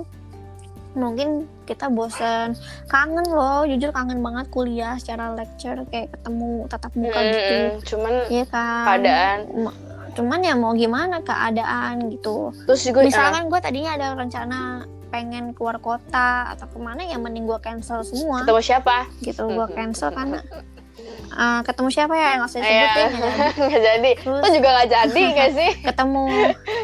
mungkin 0.91 1.29
kita 1.63 1.85
bosen. 1.87 2.57
Kangen 2.87 3.27
loh 3.27 3.61
jujur 3.63 3.91
kangen 3.91 4.19
banget 4.19 4.49
kuliah 4.49 4.95
secara 4.95 5.31
lecture 5.31 5.83
kayak 5.85 6.09
ketemu 6.11 6.65
tatap 6.65 6.93
muka 6.93 7.19
gitu. 7.21 7.53
Mm-mm. 7.53 7.67
cuman 7.85 8.13
Iya 8.27 8.45
kan? 8.47 8.85
keadaan. 8.87 9.39
Ma- 9.59 9.79
cuman 10.09 10.39
ya 10.41 10.55
mau 10.55 10.73
gimana 10.73 11.21
keadaan 11.21 12.09
gitu. 12.09 12.49
Terus 12.65 12.81
juga 12.81 12.99
misalkan 13.03 13.45
gue 13.45 13.59
tadinya 13.59 13.93
ada 13.93 14.07
rencana 14.13 14.59
pengen 15.09 15.53
keluar 15.53 15.77
kota 15.77 16.49
atau 16.49 16.65
ke 16.65 16.77
mana 16.77 17.01
ya 17.01 17.17
mending 17.17 17.45
gue 17.45 17.59
cancel 17.59 18.01
semua. 18.01 18.41
Ketemu 18.41 18.61
siapa? 18.63 18.97
Gitu 19.19 19.43
gue 19.43 19.67
cancel 19.69 20.09
karena 20.09 20.41
eh, 21.29 21.61
ketemu 21.61 21.89
siapa 21.89 22.13
ya 22.13 22.27
yang 22.27 22.39
nggak 22.39 22.49
usah 22.49 22.59
Iya, 22.59 22.65
disebutin? 22.65 22.97
Ya 22.99 23.09
jadi. 23.09 23.59
nggak 23.59 23.81
jadi. 23.81 24.11
Terus- 24.15 24.41
Lo 24.41 24.47
juga 24.49 24.69
nggak 24.71 24.89
jadi 24.89 25.23
nggak 25.29 25.51
sih? 25.51 25.71
Ketemu. 25.87 26.23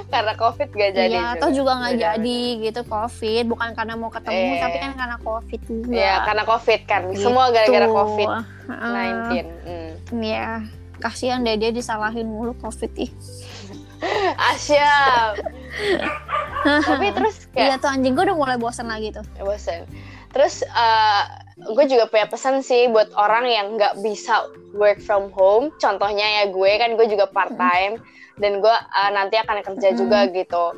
Karena 0.06 0.34
covid 0.36 0.70
nggak 0.70 0.92
jadi 0.94 1.16
Iya, 1.16 1.26
atau 1.34 1.50
juga 1.50 1.72
nggak 1.76 1.96
jadi 1.98 2.40
gitu 2.62 2.82
covid. 2.84 3.44
Bukan 3.46 3.70
karena 3.72 3.94
mau 3.94 4.10
ketemu 4.10 4.38
Iya, 4.52 4.62
tapi 4.62 4.76
iya. 4.76 4.84
kan 4.84 4.92
karena 4.96 5.18
covid 5.20 5.62
juga. 5.64 5.92
Ya 5.92 6.14
karena 6.22 6.44
covid 6.44 6.82
kan. 6.84 7.02
Gitu. 7.08 7.22
semua 7.22 7.46
gara-gara 7.50 7.88
covid 7.88 8.30
Heeh. 8.66 9.10
19 9.32 9.46
hmm. 9.64 9.92
Iya, 10.18 10.48
kasihan 10.98 11.40
deh 11.40 11.56
dia 11.56 11.70
disalahin 11.70 12.26
mulu 12.26 12.54
covid 12.56 12.92
ih. 12.96 13.12
Asya 14.52 14.92
tapi 16.66 17.08
terus 17.12 17.46
iya 17.52 17.74
kayak 17.74 17.80
tuh 17.80 17.90
anjing 17.90 18.14
gue 18.14 18.24
udah 18.24 18.36
mulai 18.36 18.58
bosan 18.58 18.86
lagi 18.86 19.10
tuh. 19.10 19.24
Ya 19.34 19.44
bosan 19.44 19.86
terus 20.30 20.62
eh, 20.64 21.24
gue 21.56 21.86
juga 21.88 22.12
punya 22.12 22.28
pesan 22.28 22.60
sih 22.60 22.92
buat 22.92 23.16
orang 23.16 23.48
yang 23.48 23.80
nggak 23.80 24.04
bisa 24.04 24.44
work 24.76 25.00
from 25.00 25.32
home. 25.32 25.72
Contohnya 25.80 26.44
ya 26.44 26.52
gue 26.52 26.72
kan 26.76 27.00
gue 27.00 27.08
juga 27.08 27.32
part 27.32 27.56
time 27.56 28.04
dan 28.36 28.60
gue 28.60 28.76
eh, 28.76 29.12
nanti 29.12 29.40
akan 29.40 29.64
kerja 29.64 29.96
juga 29.96 30.28
gitu. 30.28 30.76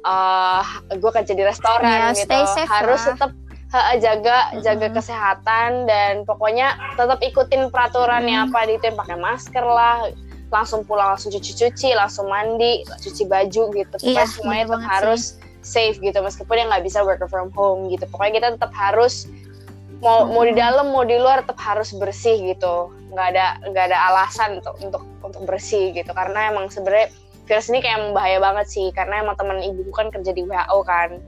Eh 0.00 0.64
gue 0.94 1.10
kerja 1.10 1.32
di 1.34 1.42
restoran 1.42 1.82
Ya, 1.82 2.14
gitu. 2.14 2.30
safe 2.46 2.70
harus 2.70 3.02
lah. 3.04 3.08
tetap 3.18 3.30
eh, 3.74 3.96
jaga 3.98 4.36
jaga 4.62 4.88
kesehatan. 4.94 5.90
Dan 5.90 6.22
pokoknya 6.22 6.78
tetap 6.94 7.18
ikutin 7.18 7.66
peraturannya 7.68 8.38
Mm. 8.38 8.46
apa 8.48 8.58
di 8.64 8.78
itu 8.78 8.86
pakai 8.94 9.18
masker 9.18 9.64
lah. 9.66 10.14
Langsung 10.50 10.82
pulang 10.82 11.14
langsung 11.14 11.30
cuci-cuci 11.30 11.94
langsung 11.94 12.26
mandi 12.26 12.86
cuci 12.86 13.26
baju 13.26 13.62
gitu. 13.74 13.94
Pokoknya 13.98 14.14
Iya, 14.14 14.30
semuanya 14.30 14.64
tetap 14.70 14.86
harus 14.86 15.22
safe 15.60 15.98
gitu. 15.98 16.22
Meskipun 16.22 16.54
yang 16.54 16.68
nggak 16.70 16.86
bisa 16.86 17.02
work 17.02 17.22
from 17.26 17.50
home 17.50 17.90
gitu. 17.90 18.06
Pokoknya 18.06 18.32
kita 18.38 18.48
tetap 18.54 18.70
harus 18.74 19.26
mau 20.00 20.24
mau 20.32 20.42
di 20.48 20.56
dalam 20.56 20.92
mau 20.92 21.04
di 21.04 21.16
luar 21.20 21.44
tetap 21.44 21.60
harus 21.60 21.92
bersih 21.92 22.40
gitu. 22.40 22.92
Nggak 23.12 23.26
ada 23.36 23.46
nggak 23.68 23.84
ada 23.92 23.98
alasan 24.12 24.58
untuk 24.60 24.74
untuk 24.80 25.02
untuk 25.20 25.42
bersih 25.44 25.92
gitu. 25.92 26.10
Karena 26.16 26.48
emang 26.48 26.72
sebenarnya 26.72 27.12
virus 27.44 27.68
ini 27.68 27.84
kayak 27.84 27.96
emang 28.00 28.12
bahaya 28.16 28.38
banget 28.40 28.66
sih. 28.72 28.88
Karena 28.96 29.20
emang 29.20 29.36
teman 29.36 29.60
ibuku 29.60 29.92
kan 29.92 30.08
kerja 30.08 30.32
di 30.32 30.42
WHO 30.48 30.78
kan. 30.88 31.20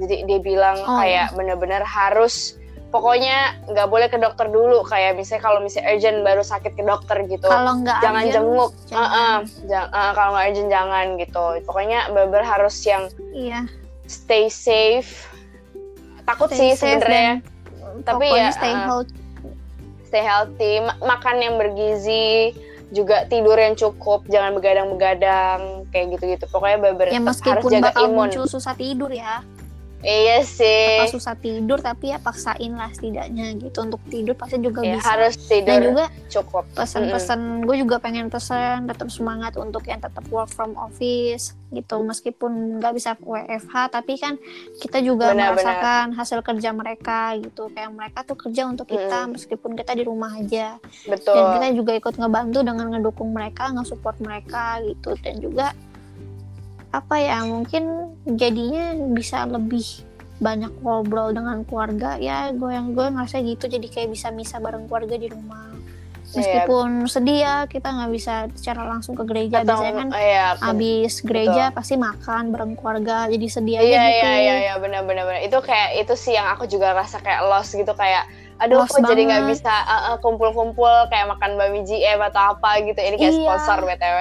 Jadi 0.00 0.14
dia 0.28 0.38
bilang 0.40 0.76
Oh, 0.84 1.00
kayak 1.00 1.32
bener-bener 1.32 1.80
harus 1.80 2.56
pokoknya 2.92 3.56
nggak 3.72 3.88
boleh 3.88 4.08
ke 4.12 4.20
dokter 4.20 4.52
dulu. 4.52 4.84
Kayak 4.84 5.16
misalnya 5.16 5.42
kalau 5.48 5.58
misalnya 5.64 5.96
urgent 5.96 6.18
baru 6.20 6.42
sakit 6.44 6.72
ke 6.76 6.84
dokter 6.84 7.16
gitu 7.24 7.48
kalau 7.48 7.80
nggak 7.80 8.04
jangan 8.04 8.20
urgent, 8.20 8.34
jenguk. 8.36 8.72
jangan. 8.84 9.00
Heeh, 9.00 9.36
jang- 9.64 9.90
eh, 9.96 10.10
kalau 10.12 10.30
nggak 10.36 10.46
urgent 10.52 10.68
jangan 10.68 11.06
gitu. 11.16 11.44
Pokoknya 11.64 11.98
bener 12.12 12.44
harus 12.44 12.76
yang 12.84 13.08
iya. 13.32 13.64
stay 14.04 14.52
safe. 14.52 15.24
Takut 16.28 16.52
Stay 16.52 16.76
sih 16.76 16.76
sebenarnya 16.76 17.40
tapi 18.02 18.26
pokoknya 18.28 18.50
ya, 18.50 18.56
stay 18.56 18.72
uh, 18.74 18.80
healthy. 18.86 19.18
stay 20.06 20.22
healthy. 20.24 20.72
Ma- 20.82 21.00
makan 21.02 21.36
yang 21.38 21.54
bergizi 21.60 22.56
juga 22.90 23.22
tidur 23.30 23.54
yang 23.54 23.78
cukup 23.78 24.26
jangan 24.26 24.58
begadang-begadang 24.58 25.86
kayak 25.94 26.18
gitu-gitu. 26.18 26.44
Pokoknya 26.50 26.78
bener 26.82 27.06
ya 27.14 27.22
harus 27.22 27.38
meskipun 27.38 27.70
jaga 27.70 27.84
bakal 27.94 28.04
imun. 28.10 28.16
muncul 28.26 28.44
susah 28.50 28.74
tidur 28.74 29.10
ya 29.14 29.46
iya 30.00 30.40
sih. 30.44 31.04
Bakal 31.04 31.12
susah 31.12 31.34
tidur 31.36 31.78
tapi 31.80 32.12
ya 32.12 32.18
paksain 32.20 32.72
lah 32.72 32.88
setidaknya 32.92 33.56
gitu. 33.60 33.84
Untuk 33.84 34.00
tidur 34.08 34.34
pasti 34.36 34.56
juga 34.60 34.80
ya, 34.80 34.96
bisa. 34.96 35.06
harus 35.06 35.34
dan 35.36 35.48
tidur 35.48 35.80
juga 35.92 36.04
cukup. 36.30 36.64
pesan-pesan 36.72 37.40
gue 37.68 37.76
juga 37.80 37.96
pengen 38.00 38.32
pesan 38.32 38.88
tetap 38.88 39.08
semangat 39.12 39.56
untuk 39.60 39.84
yang 39.84 40.00
tetap 40.00 40.24
work 40.32 40.48
from 40.48 40.72
office 40.80 41.52
gitu. 41.70 42.00
Meskipun 42.00 42.80
nggak 42.80 42.92
bisa 42.96 43.10
WFH 43.20 43.74
tapi 43.92 44.16
kan 44.16 44.40
kita 44.80 45.04
juga 45.04 45.36
Benar, 45.36 45.54
merasakan 45.54 46.06
hasil 46.16 46.40
kerja 46.40 46.70
mereka 46.72 47.36
gitu. 47.36 47.68
Kayak 47.70 47.90
mereka 47.92 48.18
tuh 48.24 48.36
kerja 48.40 48.66
untuk 48.66 48.88
kita 48.88 49.28
meskipun 49.28 49.76
kita 49.76 49.92
di 49.92 50.04
rumah 50.08 50.32
aja. 50.36 50.80
Betul. 51.06 51.36
dan 51.36 51.44
kita 51.60 51.66
juga 51.76 51.92
ikut 51.96 52.14
ngebantu 52.16 52.58
dengan 52.64 52.86
ngedukung 52.90 53.30
mereka 53.36 53.68
nge-support 53.76 54.16
mereka 54.18 54.80
gitu. 54.80 55.12
Dan 55.20 55.38
juga 55.44 55.76
apa 56.90 57.22
ya 57.22 57.46
mungkin 57.46 58.14
jadinya 58.26 58.94
bisa 59.14 59.46
lebih 59.46 59.86
banyak 60.40 60.72
ngobrol 60.80 61.30
dengan 61.30 61.62
keluarga. 61.62 62.16
Ya 62.16 62.50
gue 62.50 62.70
yang 62.72 62.96
gue 62.96 63.06
ngerasa 63.06 63.38
gitu 63.44 63.68
jadi 63.68 63.86
kayak 63.86 64.08
bisa 64.10 64.32
misa 64.32 64.58
bareng 64.58 64.88
keluarga 64.88 65.14
di 65.14 65.28
rumah. 65.30 65.70
Meskipun 66.30 67.10
sedih 67.10 67.42
ya 67.42 67.54
kita 67.66 67.90
nggak 67.90 68.10
bisa 68.14 68.46
secara 68.54 68.86
langsung 68.86 69.18
ke 69.18 69.26
gereja. 69.26 69.66
Atau- 69.66 69.82
biasanya 69.82 69.94
kan 69.98 70.08
iya, 70.14 70.46
abis 70.62 71.26
gereja 71.26 71.74
pasti 71.74 71.98
makan 71.98 72.54
bareng 72.54 72.78
keluarga 72.78 73.26
jadi 73.26 73.46
sedih 73.50 73.76
aja 73.82 73.86
Iya 73.90 74.02
gitu. 74.06 74.26
iya 74.26 74.32
iya 74.38 74.54
iya 74.62 74.74
benar 74.78 75.02
benar 75.02 75.26
benar. 75.26 75.42
Itu 75.42 75.58
kayak 75.58 75.98
itu 75.98 76.14
sih 76.14 76.38
yang 76.38 76.46
aku 76.54 76.70
juga 76.70 76.94
rasa 76.94 77.18
kayak 77.18 77.50
lost 77.50 77.74
gitu 77.74 77.90
kayak 77.98 78.30
aduh 78.60 78.84
kok 78.84 79.00
jadi 79.02 79.22
nggak 79.24 79.44
bisa 79.48 79.72
uh, 79.72 79.94
uh, 80.06 80.16
kumpul-kumpul 80.18 80.86
kayak 81.08 81.26
makan 81.26 81.56
bami 81.56 81.80
GM 81.82 82.20
atau 82.22 82.52
apa 82.52 82.80
gitu. 82.80 82.96
Ini 82.96 83.16
kayak 83.16 83.32
Iya. 83.32 83.40
sponsor 83.40 83.78
BTW. 83.82 84.16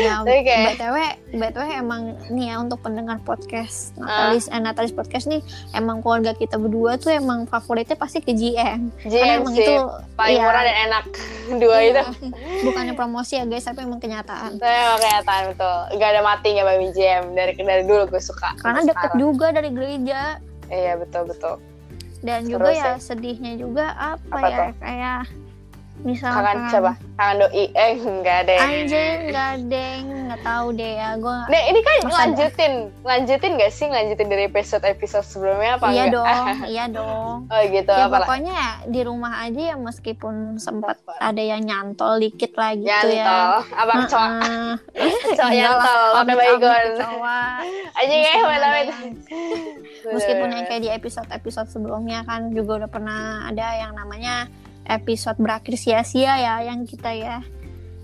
ya 0.00 0.12
Tapi 0.24 0.40
kayak- 0.42 0.66
btw 0.72 0.96
btw 1.34 1.62
emang 1.76 2.02
nih 2.26 2.46
ya 2.46 2.56
untuk 2.58 2.80
pendengar 2.80 3.20
podcast 3.20 3.92
Ah. 3.98 4.32
Natalis 4.32 4.46
eh, 4.46 4.58
Natalis 4.58 4.92
podcast 4.92 5.24
nih 5.26 5.44
emang 5.72 6.00
keluarga 6.00 6.32
kita 6.32 6.56
berdua 6.56 6.96
tuh 6.96 7.10
emang 7.10 7.44
favoritnya 7.44 7.94
pasti 7.94 8.18
ke 8.18 8.32
GM 8.32 8.88
karena 8.98 9.12
GM 9.12 9.38
emang 9.38 9.52
sih 9.52 9.62
itu 9.62 9.74
paling 10.14 10.34
iya, 10.34 10.42
murah 10.42 10.62
dan 10.62 10.76
enak. 10.82 11.04
Dua 11.62 11.76
iya. 11.78 11.90
itu. 11.92 12.32
bukannya 12.62 12.94
promosi 12.94 13.34
ya 13.34 13.44
guys 13.44 13.62
tapi 13.62 13.82
emang 13.82 13.98
kenyataan 13.98 14.56
Tapi 14.56 14.72
emang 14.74 14.98
kelihatan 14.98 15.40
betul. 15.50 15.76
Gak 15.94 16.08
ada 16.10 16.20
matinya 16.22 16.62
Bami 16.64 16.88
GM 16.90 17.24
dari 17.32 17.52
dari 17.54 17.82
dulu 17.82 18.08
gue 18.08 18.22
suka. 18.22 18.56
karena 18.56 18.80
deket 18.82 18.96
sekarang. 19.10 19.18
juga 19.18 19.46
dari 19.50 19.68
gereja 19.68 20.20
Iya 20.66 20.96
betul 20.96 21.26
betul. 21.26 21.54
Dan 22.22 22.40
Seru 22.42 22.54
juga 22.56 22.70
ya 22.72 22.92
sih. 22.96 23.10
sedihnya 23.10 23.52
juga 23.58 23.86
apa, 23.92 24.22
Apa 24.32 24.48
ya 24.48 24.58
tuh? 24.62 24.70
kayak 24.78 25.20
Kangen 26.02 26.10
misalkan 26.10 26.56
siapa? 26.66 26.92
Kangen 27.14 27.36
doi? 27.40 27.64
Eh 27.70 27.94
enggak 27.96 28.40
deh. 28.44 28.58
anjing 28.58 29.18
nggak 29.28 29.54
deng 29.66 30.04
nggak 30.26 30.40
tahu 30.42 30.66
deh 30.72 30.92
ya 30.92 31.10
gue 31.14 31.38
Nah 31.46 31.60
ini 31.62 31.80
kan 31.80 31.94
Masa 32.02 32.16
lanjutin, 32.18 32.72
lanjutin 33.00 33.50
gak 33.54 33.70
sih 33.70 33.86
lanjutin 33.86 34.26
dari 34.26 34.44
episode 34.44 34.82
episode 34.82 35.22
sebelumnya 35.22 35.76
apa 35.76 35.86
iya 35.88 36.02
enggak? 36.02 36.12
dong 36.12 36.46
iya 36.72 36.84
dong 36.88 37.36
Oh 37.46 37.62
gitu 37.64 37.92
ya 37.92 38.04
apa 38.04 38.16
lah? 38.16 38.26
pokoknya 38.26 38.52
ya 38.52 38.70
di 38.88 39.00
rumah 39.02 39.32
aja 39.40 39.62
ya 39.62 39.76
meskipun 39.76 40.34
sempat 40.56 40.98
ada 41.14 41.38
yang 41.38 41.62
nyantol 41.62 42.18
dikit 42.18 42.50
lah 42.60 42.72
gitu 42.72 42.88
Nyantol, 42.88 43.12
ya 43.12 43.78
abang 43.78 44.02
cowok, 44.04 44.30
cowok 44.42 45.30
Enggak 45.32 45.50
nyantol, 45.54 46.02
pakai 46.02 46.18
amit-amit 46.18 46.58
baygon. 46.58 46.92
Aja 47.92 48.14
ya, 48.14 48.32
ada 48.42 48.68
yang- 48.80 49.14
meskipun 50.04 50.48
yang 50.50 50.64
kayak 50.66 50.82
di 50.82 50.90
episode-episode 50.90 51.68
sebelumnya 51.68 52.24
kan 52.24 52.50
juga 52.50 52.82
udah 52.82 52.90
pernah 52.90 53.20
ada 53.46 53.66
yang 53.76 53.92
namanya 53.92 54.50
episode 54.86 55.38
berakhir 55.38 55.74
sia-sia 55.78 56.38
ya 56.38 56.54
yang 56.66 56.84
kita 56.86 57.10
ya 57.14 57.38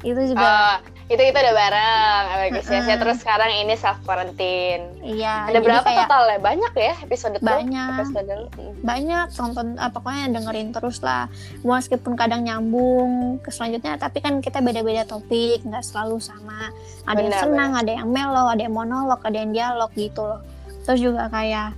itu 0.07 0.31
juga 0.31 0.47
Oh, 0.47 0.75
itu 1.11 1.19
kita 1.19 1.43
udah 1.43 1.55
bareng, 1.59 2.23
apalagi 2.31 2.61
sia-sia. 2.63 3.03
Terus 3.03 3.19
sekarang 3.19 3.51
ini 3.51 3.75
self 3.75 3.99
quarantine. 4.07 4.95
iya 5.03 5.51
Ada 5.51 5.59
berapa 5.59 5.83
kayak 5.83 6.07
total 6.07 6.23
ya? 6.31 6.39
Banyak 6.39 6.73
ya 6.79 6.95
episode 7.03 7.35
tuh? 7.35 7.43
Banyak. 7.43 7.99
Episode 7.99 8.31
lu? 8.31 8.47
banyak 8.83 9.35
tonton 9.35 9.75
ah, 9.79 9.91
pokoknya 9.91 10.31
dengerin 10.31 10.71
terus 10.71 11.03
lah 11.03 11.27
meskipun 11.67 12.15
kadang 12.15 12.47
nyambung 12.47 13.43
ke 13.43 13.51
selanjutnya 13.51 13.99
tapi 13.99 14.23
kan 14.23 14.39
kita 14.39 14.63
beda-beda 14.63 15.03
topik 15.03 15.67
nggak 15.67 15.83
selalu 15.83 16.23
sama 16.23 16.71
ada 17.11 17.19
yang 17.19 17.35
Benar, 17.35 17.43
senang 17.43 17.71
ada 17.75 17.91
yang 17.91 18.09
melo 18.11 18.47
ada 18.47 18.63
yang 18.63 18.75
monolog 18.75 19.21
ada 19.27 19.35
yang 19.37 19.51
dialog 19.51 19.91
gitu 19.99 20.23
loh 20.23 20.41
terus 20.87 21.03
juga 21.03 21.27
kayak 21.29 21.75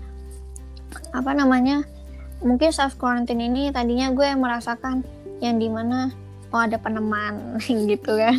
apa 1.16 1.30
namanya 1.32 1.82
mungkin 2.40 2.70
self 2.70 2.96
quarantine 2.96 3.40
ini 3.42 3.68
tadinya 3.68 4.11
gue 4.11 4.29
merasakan 4.33 5.05
yang 5.38 5.57
di 5.57 5.68
mana 5.68 6.12
oh 6.50 6.59
ada 6.59 6.76
peneman 6.76 7.61
gitu 7.90 8.12
kan 8.12 8.37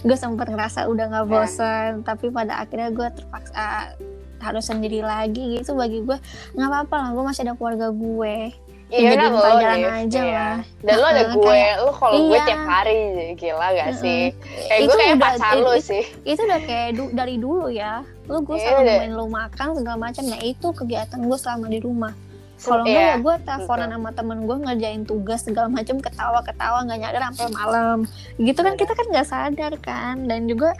gue 0.00 0.16
sempat 0.16 0.46
ngerasa 0.46 0.86
udah 0.86 1.04
nggak 1.06 1.24
Ya. 1.24 1.30
bosen 1.34 1.90
tapi 2.02 2.28
pada 2.28 2.58
akhirnya 2.58 2.88
gue 2.90 3.08
terpaksa 3.10 3.92
harus 4.38 4.64
sendiri 4.64 5.00
lagi 5.00 5.58
gitu 5.58 5.74
bagi 5.74 6.00
gue 6.00 6.14
nggak 6.54 6.68
apa-apa 6.68 6.96
lah 6.96 7.10
gue 7.10 7.24
masih 7.24 7.42
ada 7.42 7.54
keluarga 7.54 7.88
gue 7.88 8.54
Iya 8.88 9.12
Jadiin 9.12 9.20
kan 9.20 9.28
lo 9.28 9.40
Liv. 9.44 9.84
aja 9.84 10.16
Iya. 10.16 10.32
lah. 10.32 10.56
Dan 10.80 10.94
lo 10.96 11.06
ada 11.06 11.22
gue, 11.28 11.44
kayak- 11.44 11.78
lo 11.78 11.92
kalau 11.92 12.16
gue 12.24 12.32
iya. 12.32 12.46
tiap 12.48 12.62
hari 12.64 12.96
gila 13.36 13.66
gak 13.70 13.90
sih? 13.94 14.22
Kayak 14.64 14.80
Itu 14.80 14.88
gue 14.88 14.96
kayak 14.96 15.12
udah- 15.12 15.28
pacar 15.28 15.54
lo 15.58 15.72
sih. 15.76 16.04
itu 16.24 16.40
udah 16.40 16.60
kayak 16.64 16.88
du- 16.96 17.12
dari 17.12 17.36
dulu 17.36 17.68
ya 17.68 18.00
lu 18.24 18.40
gue 18.40 18.56
Iya, 18.56 18.64
selalu 18.66 18.80
nemenin 18.86 19.12
lu 19.12 19.26
makan 19.26 19.68
segala 19.74 19.96
macam 19.98 20.24
nah 20.24 20.40
itu 20.42 20.66
kegiatan 20.70 21.20
gue 21.20 21.36
selama 21.36 21.66
di 21.66 21.78
rumah 21.78 22.12
kalau 22.58 22.82
enggak 22.82 22.98
iya. 22.98 23.14
ya 23.14 23.22
gue 23.22 23.34
teleponan 23.46 23.88
sama 23.94 24.10
temen 24.10 24.38
gue 24.42 24.56
ngerjain 24.66 25.02
tugas 25.06 25.40
segala 25.46 25.68
macam 25.70 25.96
ketawa 26.02 26.40
ketawa 26.42 26.78
nggak 26.84 26.98
nyadar 26.98 27.22
sampai 27.30 27.46
malam. 27.54 27.98
Gitu 28.36 28.60
kan 28.60 28.74
kita 28.74 28.92
kan 28.98 29.06
nggak 29.14 29.28
sadar 29.28 29.72
kan? 29.78 30.14
Dan 30.26 30.50
juga 30.50 30.74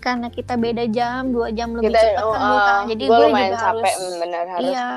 karena 0.00 0.32
kita 0.32 0.56
beda 0.56 0.88
jam 0.88 1.28
dua 1.28 1.52
jam 1.52 1.76
lebih 1.76 1.92
kita 1.92 2.00
cepat 2.00 2.24
kan 2.24 2.40
uh, 2.40 2.60
kan. 2.64 2.80
jadi 2.88 3.04
gue 3.04 3.18
juga 3.20 3.58
capek 3.60 3.94
harus 4.00 4.14
bener 4.16 4.44
harus 4.48 4.70
iya 4.72 4.88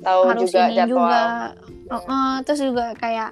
tahu 0.00 0.20
harus 0.30 0.40
juga 0.48 0.60
ini 0.64 0.76
jadwal. 0.78 0.96
juga. 0.96 1.22
Heeh, 1.90 2.32
terus 2.46 2.60
juga 2.62 2.86
kayak 2.96 3.30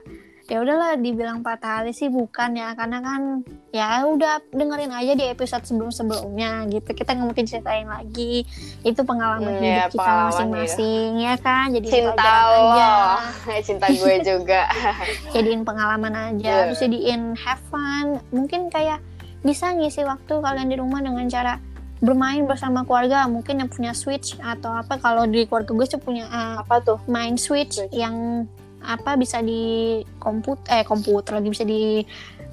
ya 0.48 0.64
udahlah 0.64 0.96
dibilang 0.96 1.44
patah 1.44 1.84
hati 1.84 1.92
sih 1.92 2.08
bukan 2.08 2.56
ya 2.56 2.72
karena 2.72 3.04
kan 3.04 3.44
ya 3.68 4.00
udah 4.08 4.40
dengerin 4.48 4.88
aja 4.88 5.12
di 5.12 5.28
episode 5.28 5.60
sebelum 5.62 5.92
sebelumnya 5.92 6.64
gitu. 6.72 6.88
Kita 6.96 7.12
nggak 7.12 7.28
mungkin 7.28 7.44
ceritain 7.44 7.84
lagi. 7.84 8.48
Itu 8.80 9.04
pengalaman 9.04 9.44
Hmm, 9.44 9.60
hidup 9.60 9.68
ya, 9.68 9.84
kita 9.92 10.12
masing-masing 10.32 11.10
ya 11.20 11.34
kan? 11.36 11.68
Jadi 11.68 11.86
cinta 11.92 12.32
lo. 12.48 12.72
aja. 12.72 12.92
Cinta 13.68 13.86
gue 13.92 14.14
juga. 14.24 14.62
Jadiin 15.36 15.62
pengalaman 15.68 16.12
aja. 16.16 16.40
Iya. 16.40 16.56
terus 16.72 16.80
jadiin 16.80 17.36
have 17.36 17.60
fun. 17.68 18.24
Mungkin 18.32 18.72
kayak 18.72 19.04
bisa 19.44 19.76
ngisi 19.76 20.00
waktu 20.02 20.32
kalian 20.32 20.72
di 20.72 20.80
rumah 20.80 21.04
dengan 21.04 21.28
cara 21.28 21.60
bermain 22.00 22.48
bersama 22.48 22.88
keluarga. 22.88 23.28
Mungkin 23.28 23.60
yang 23.60 23.68
punya 23.68 23.92
switch 23.92 24.40
atau 24.40 24.72
apa. 24.72 24.96
Kalau 24.96 25.28
di 25.28 25.44
keluarga 25.44 25.76
gue 25.76 25.86
sih 25.86 26.00
punya 26.00 26.24
uh, 26.24 26.64
apa 26.64 26.80
tuh? 26.80 26.98
main 27.04 27.36
switch, 27.36 27.84
Switch. 27.84 27.92
yang 27.92 28.48
apa 28.82 29.18
bisa 29.18 29.42
di 29.42 29.98
komputer 30.22 30.80
eh 30.80 30.84
komputer 30.86 31.42
lagi 31.42 31.48
bisa 31.50 31.64
di 31.66 32.06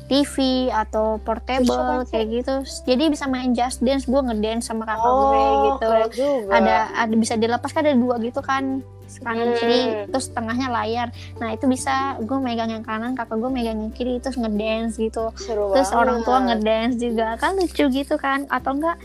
TV 0.06 0.70
atau 0.70 1.18
portable 1.18 2.06
kayak 2.06 2.28
gitu. 2.30 2.56
Jadi 2.86 3.10
bisa 3.10 3.26
main 3.26 3.58
just 3.58 3.82
dance 3.82 4.06
gue 4.06 4.22
ngedance 4.22 4.70
sama 4.70 4.86
kakak 4.86 5.02
gue 5.02 5.26
oh 5.26 5.54
gitu. 5.66 5.82
keren 5.82 6.10
juga. 6.14 6.52
Ada 6.54 6.78
ada 6.94 7.14
bisa 7.18 7.34
dilepas 7.38 7.72
kan 7.74 7.82
ada 7.86 7.98
dua 7.98 8.22
gitu 8.22 8.42
kan 8.46 8.86
kanan 9.22 9.54
kiri 9.62 9.82
Hmm. 9.86 10.06
terus 10.14 10.30
tengahnya 10.30 10.68
layar. 10.70 11.10
Nah 11.42 11.54
itu 11.54 11.66
bisa 11.66 12.18
gue 12.22 12.38
megang 12.38 12.70
yang 12.70 12.86
kanan 12.86 13.18
kakak 13.18 13.38
gue 13.38 13.50
megang 13.50 13.78
yang 13.82 13.94
kiri 13.94 14.22
terus 14.22 14.38
ngedance 14.38 15.02
gitu. 15.02 15.34
Seru 15.42 15.74
terus 15.74 15.90
banget. 15.90 16.02
orang 16.06 16.20
tua 16.22 16.38
ngedance 16.54 16.96
juga. 17.02 17.28
Kan 17.42 17.58
lucu 17.58 17.86
gitu 17.90 18.16
kan 18.22 18.46
atau 18.50 18.78
enggak 18.78 18.98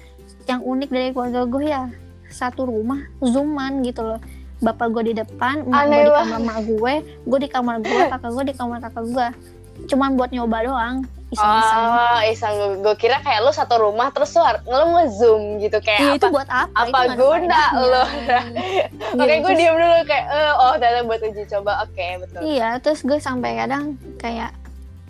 yang 0.49 0.61
unik 0.61 0.89
dari 0.93 1.09
keluarga 1.17 1.49
gue 1.49 1.65
ya 1.65 1.83
satu 2.31 2.69
rumah 2.69 3.09
zooman 3.25 3.83
gitu 3.83 4.05
loh 4.07 4.21
bapak 4.61 4.87
gue 4.91 5.03
di 5.07 5.15
depan 5.17 5.65
emak 5.65 5.85
gue 5.87 6.03
di 6.03 6.13
kamar 6.13 6.39
emak 6.39 6.59
gue 6.63 6.95
gue 7.25 7.39
di 7.41 7.49
kamar 7.49 7.77
gue 7.81 8.03
kakak 8.07 8.31
gue 8.31 8.45
di 8.45 8.55
kamar 8.55 8.79
kakak 8.81 9.05
gue 9.07 9.29
cuman 9.89 10.11
buat 10.15 10.31
nyoba 10.31 10.59
doang 10.63 10.97
iseng-iseng 11.31 11.87
Oh, 11.87 12.21
iseng 12.27 12.55
gue, 12.83 12.95
kira 12.97 13.23
kayak 13.23 13.41
lu 13.41 13.51
satu 13.51 13.79
rumah 13.79 14.11
terus 14.11 14.35
lu, 14.35 14.43
lu 14.67 14.85
nge-zoom 14.93 15.43
gitu 15.59 15.79
kayak 15.79 16.01
Iya, 16.03 16.13
itu 16.13 16.27
apa 16.27 16.35
buat 16.35 16.49
apa? 16.51 16.75
apa 16.75 16.99
Itu 17.07 17.15
guna 17.17 17.63
faedahnya. 17.71 17.87
lo? 17.87 18.05
Gitu, 19.11 19.23
Oke, 19.23 19.35
gue 19.39 19.53
diem 19.55 19.75
dulu 19.75 19.97
kayak, 20.05 20.27
eh, 20.29 20.53
oh 20.53 20.75
ternyata 20.75 21.03
buat 21.03 21.21
uji 21.21 21.43
coba. 21.49 21.73
Oke, 21.83 22.07
betul. 22.19 22.41
Iya, 22.43 22.69
terus 22.79 23.01
gue 23.01 23.19
sampai 23.19 23.51
kadang 23.57 23.85
kayak 24.19 24.51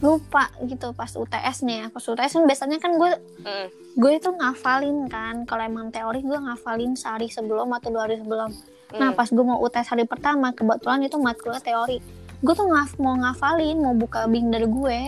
lupa 0.00 0.48
gitu 0.62 0.90
pas 0.90 1.08
UTS 1.08 1.62
nih 1.62 1.76
ya. 1.78 1.86
Pas 1.88 2.00
UTS 2.02 2.32
kan 2.32 2.44
biasanya 2.44 2.76
kan 2.76 2.92
gue 2.94 3.10
Mm. 3.40 3.66
gue 3.94 4.12
itu 4.14 4.30
ngafalin 4.30 4.98
kan. 5.06 5.44
Kalau 5.44 5.62
emang 5.62 5.88
teori 5.88 6.20
gue 6.20 6.38
ngafalin 6.38 6.92
sehari 6.94 7.26
sebelum 7.26 7.68
atau 7.70 7.90
dua 7.90 8.04
hari 8.04 8.16
sebelum. 8.16 8.50
Nah 8.92 9.08
Mm. 9.08 9.14
pas 9.14 9.28
gue 9.28 9.44
mau 9.44 9.58
UTS 9.58 9.88
hari 9.88 10.04
pertama 10.04 10.50
kebetulan 10.50 11.00
itu 11.02 11.16
matkulnya 11.16 11.60
teori. 11.60 12.00
Gue 12.40 12.54
tuh 12.54 12.64
ngaf 12.64 12.96
mau 12.96 13.14
ngafalin 13.14 13.76
mau 13.76 13.92
buka 13.92 14.24
bing 14.24 14.48
dari 14.48 14.64
gue. 14.64 15.00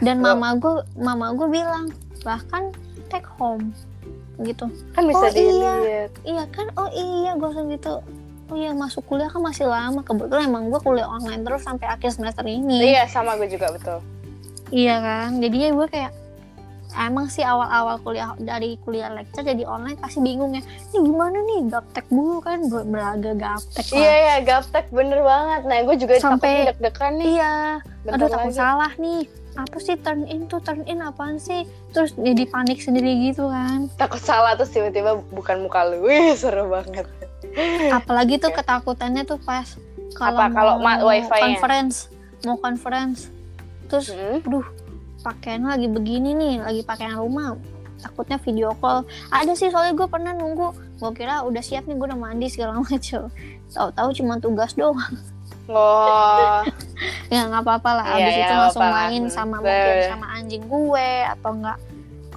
Dan 0.00 0.18
Lo- 0.18 0.34
mama 0.34 0.52
gue 0.54 0.74
mama 0.94 1.32
gue 1.32 1.48
bilang 1.48 1.88
bahkan 2.20 2.68
take 3.06 3.28
home 3.32 3.72
gitu. 4.36 4.66
kan 4.92 5.06
bisa 5.06 5.16
Oh, 5.16 5.24
iya. 5.24 5.32
dilihat. 5.32 6.10
Iya 6.22 6.44
kan? 6.50 6.66
Oh 6.74 6.90
iya 6.90 7.32
gue 7.32 7.46
langsung 7.46 7.70
gitu. 7.70 8.02
Oh 8.52 8.56
iya 8.60 8.76
masuk 8.76 9.08
kuliah 9.08 9.32
kan 9.32 9.40
masih 9.40 9.64
lama. 9.64 10.04
Kebetulan 10.04 10.52
emang 10.52 10.68
gue 10.68 10.80
kuliah 10.80 11.08
online 11.08 11.40
terus 11.42 11.64
sampai 11.64 11.88
akhir 11.88 12.12
semester 12.12 12.44
ini. 12.44 12.92
Iya, 12.92 13.08
sama 13.08 13.40
gue 13.40 13.48
juga 13.48 13.72
betul. 13.72 14.04
Iya 14.68 14.96
kan, 15.00 15.40
jadinya 15.40 15.70
gue 15.76 15.86
kayak 15.88 16.12
emang 16.94 17.26
sih 17.26 17.42
awal-awal 17.42 17.98
kuliah 18.06 18.38
dari 18.38 18.78
kuliah 18.86 19.10
lecture 19.10 19.42
jadi 19.42 19.64
online 19.66 19.98
pasti 19.98 20.20
bingung 20.20 20.54
ya. 20.54 20.62
Ini 20.92 20.98
gimana 21.02 21.38
nih 21.40 21.60
gaptek 21.72 22.06
dulu 22.12 22.38
kan 22.38 22.58
belaga 22.68 23.32
gaptek. 23.34 23.86
Iya, 23.90 24.12
iya, 24.14 24.36
gaptek 24.44 24.92
bener 24.92 25.24
banget. 25.24 25.62
Nah, 25.66 25.76
gue 25.82 25.96
juga 25.98 26.12
Sampai- 26.20 26.68
deg-degan 26.70 27.12
nih. 27.18 27.26
Iya, 27.38 27.54
Bentar 28.04 28.18
aduh 28.20 28.28
takut 28.28 28.54
salah 28.54 28.92
nih. 29.00 29.22
Apa 29.54 29.78
sih 29.78 29.94
turn 30.02 30.26
in 30.26 30.50
tuh 30.50 30.58
turn 30.58 30.82
in 30.84 30.98
apaan 30.98 31.38
sih? 31.38 31.62
Terus 31.94 32.10
jadi 32.18 32.42
panik 32.50 32.82
sendiri 32.82 33.30
gitu 33.30 33.46
kan. 33.46 33.86
Takut 33.94 34.18
salah 34.18 34.58
terus 34.58 34.74
tiba-tiba 34.74 35.22
bukan 35.30 35.62
muka 35.62 35.86
lu. 35.86 36.02
Wih, 36.04 36.34
seru 36.34 36.66
banget. 36.66 37.06
Apalagi 37.96 38.36
tuh 38.36 38.50
ketakutannya 38.50 39.22
tuh 39.22 39.38
pas 39.38 39.66
kalau 40.12 40.38
Apa, 40.38 40.46
kalau 40.50 40.74
wifi-nya? 41.02 41.40
conference, 41.40 41.96
mau 42.42 42.56
conference. 42.56 43.28
Terus 43.86 44.10
Mm. 44.10 44.42
aduh 44.42 44.66
pakaian 45.20 45.64
lagi 45.64 45.86
begini 45.86 46.30
nih 46.32 46.54
lagi 46.60 46.82
pakaian 46.82 47.14
rumah. 47.14 47.56
Takutnya 47.96 48.36
video 48.36 48.74
call. 48.74 49.02
Ada 49.28 49.54
sih 49.54 49.68
soalnya 49.68 49.94
gue 49.94 50.04
pernah 50.04 50.30
nunggu. 50.30 50.70
Gue 50.94 51.10
kira 51.12 51.40
udah 51.40 51.60
siap 51.60 51.84
nih 51.84 51.94
gue 51.94 52.06
udah 52.06 52.18
mandi 52.18 52.46
segala 52.46 52.78
macem. 52.84 53.32
Tahu-tahu 53.68 54.08
cuma 54.14 54.36
tugas 54.36 54.72
doang. 54.72 55.00
Oh, 55.64 56.60
ya 57.32 57.48
nggak 57.48 57.64
apa-apa 57.64 57.90
lah. 57.94 58.04
Iya, 58.12 58.16
abis 58.20 58.34
iya, 58.34 58.44
itu 58.44 58.54
langsung 58.54 58.82
apa-apa. 58.82 58.92
lah. 58.94 59.08
main 59.08 59.22
Hmm, 59.22 59.32
sama 59.32 59.56
mungkin 59.58 59.96
sama 60.04 60.26
anjing 60.36 60.64
gue 60.64 61.08
atau 61.26 61.50
enggak 61.50 61.78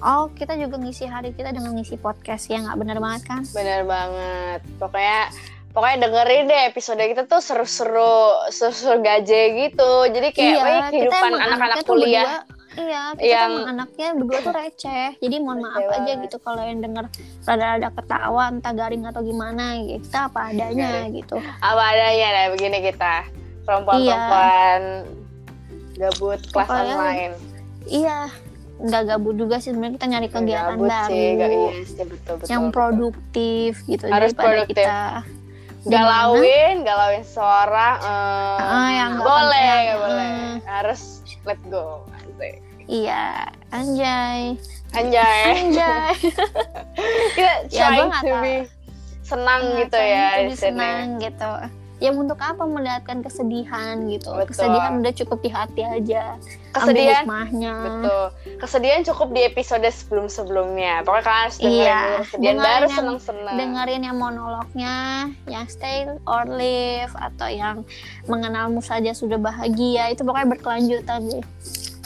oh 0.00 0.30
kita 0.30 0.54
juga 0.54 0.76
ngisi 0.76 1.04
hari 1.04 1.30
kita 1.32 1.50
dengan 1.50 1.74
ngisi 1.74 1.96
podcast 1.96 2.46
ya 2.46 2.60
nggak 2.60 2.78
benar 2.78 2.98
banget 2.98 3.22
kan 3.26 3.42
Bener 3.50 3.82
banget. 3.82 4.60
Pokoknya 4.76 5.20
pokoknya 5.68 5.96
dengerin 6.04 6.44
deh 6.46 6.62
episode 6.66 6.98
kita 6.98 7.22
tuh 7.24 7.38
seru-seru 7.38 8.18
seru-seru 8.48 8.98
gaje 8.98 9.40
gitu. 9.54 9.92
Jadi 10.08 10.28
kayak 10.32 10.50
iya, 10.50 10.62
kita 10.62 10.88
kehidupan 10.90 11.30
anak-anak 11.34 11.76
kuliah. 11.84 12.42
berdua, 12.42 12.56
iya, 12.78 13.02
kita 13.14 13.26
yang- 13.26 13.52
emang 13.52 13.68
anaknya 13.74 14.06
berdua 14.14 14.38
tuh 14.40 14.54
receh. 14.54 15.08
Jadi 15.18 15.36
mohon 15.38 15.58
maaf 15.62 15.82
aja 15.82 16.12
gitu 16.14 16.36
kalau 16.38 16.62
yang 16.62 16.78
denger 16.78 17.04
rada-rada 17.42 17.88
ketawa 17.90 18.42
entah 18.48 18.72
garing 18.72 19.02
atau 19.02 19.22
gimana 19.22 19.78
ya 19.78 19.98
kita 19.98 20.18
apa 20.30 20.40
adanya 20.50 20.88
Garing. 21.06 21.12
gitu. 21.18 21.36
Apa 21.58 21.82
adanya 21.94 22.26
deh 22.32 22.46
begini 22.54 22.78
kita. 22.82 23.14
Perempuan-perempuan 23.66 24.80
gabut 25.98 26.40
kelas 26.40 26.68
Pokoknya 26.70 26.94
online. 26.96 27.34
Iya, 27.84 28.18
nggak 28.78 29.02
gabut 29.04 29.34
juga 29.34 29.58
sih 29.58 29.70
sebenarnya 29.70 29.94
kita 29.94 30.06
nyari 30.08 30.28
kegiatan 30.28 30.72
Gabut 30.72 30.86
baru 30.86 31.08
sih, 31.08 31.26
gak, 31.34 31.48
iya 31.48 31.70
sih 31.82 32.04
betul 32.04 32.34
betul. 32.36 32.48
yang 32.48 32.62
betul. 32.64 32.74
produktif 32.74 33.72
gitu 33.84 34.04
Harus 34.04 34.30
daripada 34.30 34.46
produktif. 34.54 34.76
kita 34.78 34.98
galauin, 35.84 36.76
galauin 36.82 37.24
seorang 37.24 37.96
eh, 37.98 38.58
Ah, 38.60 38.90
yang 38.94 39.12
boleh, 39.16 39.72
nggak 39.84 39.98
boleh. 39.98 40.30
eh. 40.30 40.54
Harus 40.64 41.02
let 41.42 41.60
go. 41.66 42.04
Asik. 42.14 42.54
Iya, 42.84 43.46
anjay, 43.68 44.56
Anjay. 44.90 45.44
anjay. 45.58 46.12
Kita 47.36 47.52
Ya, 47.68 47.92
gua 47.92 47.92
trying 47.92 48.08
nggak 48.08 48.22
to 48.22 48.34
be 48.38 48.54
senang 49.20 49.60
gitu 49.76 49.98
ya 49.98 50.26
di 50.40 50.54
sini. 50.54 50.56
senang 50.56 51.04
gitu. 51.18 51.50
Ya 51.98 52.14
untuk 52.14 52.38
apa 52.38 52.62
melihatkan 52.62 53.20
kesedihan 53.20 54.06
gitu? 54.06 54.30
Betul. 54.30 54.54
Kesedihan 54.54 55.02
udah 55.02 55.12
cukup 55.12 55.38
di 55.42 55.50
hati 55.50 55.82
aja. 55.82 56.38
Kesedihan, 56.70 57.26
hikmahnya. 57.26 57.74
betul. 57.74 58.24
Kesedihan 58.56 59.02
cukup 59.02 59.28
di 59.34 59.40
episode 59.42 59.82
sebelum-sebelumnya. 59.82 61.02
Pokoknya 61.02 61.24
kalian 61.26 61.42
harus 61.42 61.56
dengerin 61.58 61.74
Iya, 61.74 61.98
kesedihan 61.98 62.38
dengerin 62.38 62.58
baru 62.62 62.86
yang- 62.86 62.94
seneng-seneng. 62.94 63.56
Dengerin 63.58 64.02
yang 64.04 64.16
monolognya, 64.16 64.96
yang 65.44 65.66
stay 65.66 66.06
or 66.22 66.46
live 66.46 67.10
atau 67.12 67.48
yang 67.48 67.82
mengenalmu 68.24 68.78
saja 68.78 69.10
sudah 69.10 69.36
bahagia 69.36 70.06
itu 70.08 70.22
pokoknya 70.22 70.54
berkelanjutan 70.54 71.20
deh. 71.26 71.44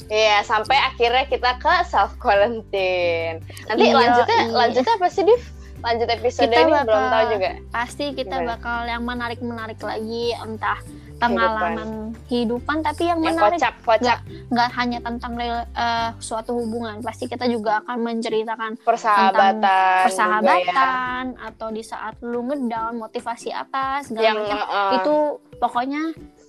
Iya, 0.09 0.41
sampai 0.43 0.77
akhirnya 0.79 1.25
kita 1.25 1.57
ke 1.57 1.73
self 1.85 2.17
quarantine. 2.17 3.41
Nanti 3.65 3.83
Iya, 3.83 3.95
lanjutnya, 3.95 4.41
iya. 4.43 4.53
lanjutnya 4.53 4.93
apa 4.95 5.09
sih, 5.09 5.25
Div? 5.25 5.43
Lanjut 5.83 6.09
episode 6.09 6.47
Kita 6.47 6.59
ini 6.63 6.73
bakal- 6.73 6.87
belum 6.87 7.05
tahu 7.11 7.25
juga. 7.35 7.51
Pasti 7.75 8.05
kita 8.15 8.37
Gimana? 8.39 8.51
bakal 8.55 8.79
yang 8.87 9.03
menarik-menarik 9.03 9.81
lagi 9.83 10.25
entah 10.39 10.79
pengalaman 11.23 11.89
kehidupan, 12.27 12.83
tapi 12.83 13.07
yang 13.07 13.23
Yang 13.23 13.35
menarik 13.39 13.59
kocak, 13.63 13.75
kocak 13.87 14.19
nggak 14.51 14.71
hanya 14.75 14.99
tentang 14.99 15.33
eh, 15.39 16.11
suatu 16.19 16.51
hubungan 16.59 16.99
pasti 16.99 17.31
kita 17.31 17.47
juga 17.47 17.79
akan 17.87 17.97
menceritakan 18.03 18.71
persahabatan, 18.83 19.63
ya. 19.63 20.03
persahabatan 20.11 21.25
atau 21.39 21.69
di 21.71 21.83
saat 21.87 22.19
lu 22.27 22.43
ngedown 22.51 22.99
motivasi 22.99 23.55
apa 23.55 24.03
segala 24.03 24.23
Yang 24.27 24.37
macam 24.43 24.59
eh, 24.67 24.91
itu 24.99 25.17
pokoknya 25.63 26.03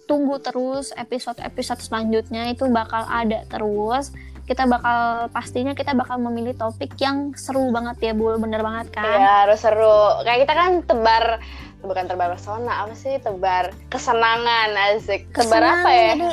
tunggu 0.09 0.35
terus 0.41 0.89
episode-episode 0.97 1.79
selanjutnya 1.79 2.49
itu 2.49 2.65
bakal 2.73 3.05
ada 3.07 3.45
terus 3.47 4.09
kita 4.43 4.67
bakal 4.67 5.31
pastinya 5.31 5.71
kita 5.71 5.95
bakal 5.95 6.19
memilih 6.19 6.51
topik 6.51 6.99
yang 6.99 7.31
seru 7.39 7.71
banget 7.71 8.11
ya 8.11 8.13
bul 8.13 8.35
bener 8.35 8.59
banget 8.59 8.91
kan? 8.91 9.07
Ya 9.07 9.47
harus 9.47 9.63
seru. 9.63 10.19
Kayak 10.27 10.39
kita 10.47 10.53
kan 10.53 10.71
tebar 10.83 11.25
bukan 11.79 12.03
tebar 12.11 12.35
pesona 12.35 12.83
apa 12.83 12.95
sih? 12.95 13.15
Tebar 13.23 13.71
kesenangan 13.87 14.75
asik. 14.91 15.31
Tebar 15.31 15.63
Kesenangan, 15.63 15.79
apa 15.79 15.89
ya? 15.91 16.07
jadi 16.11 16.29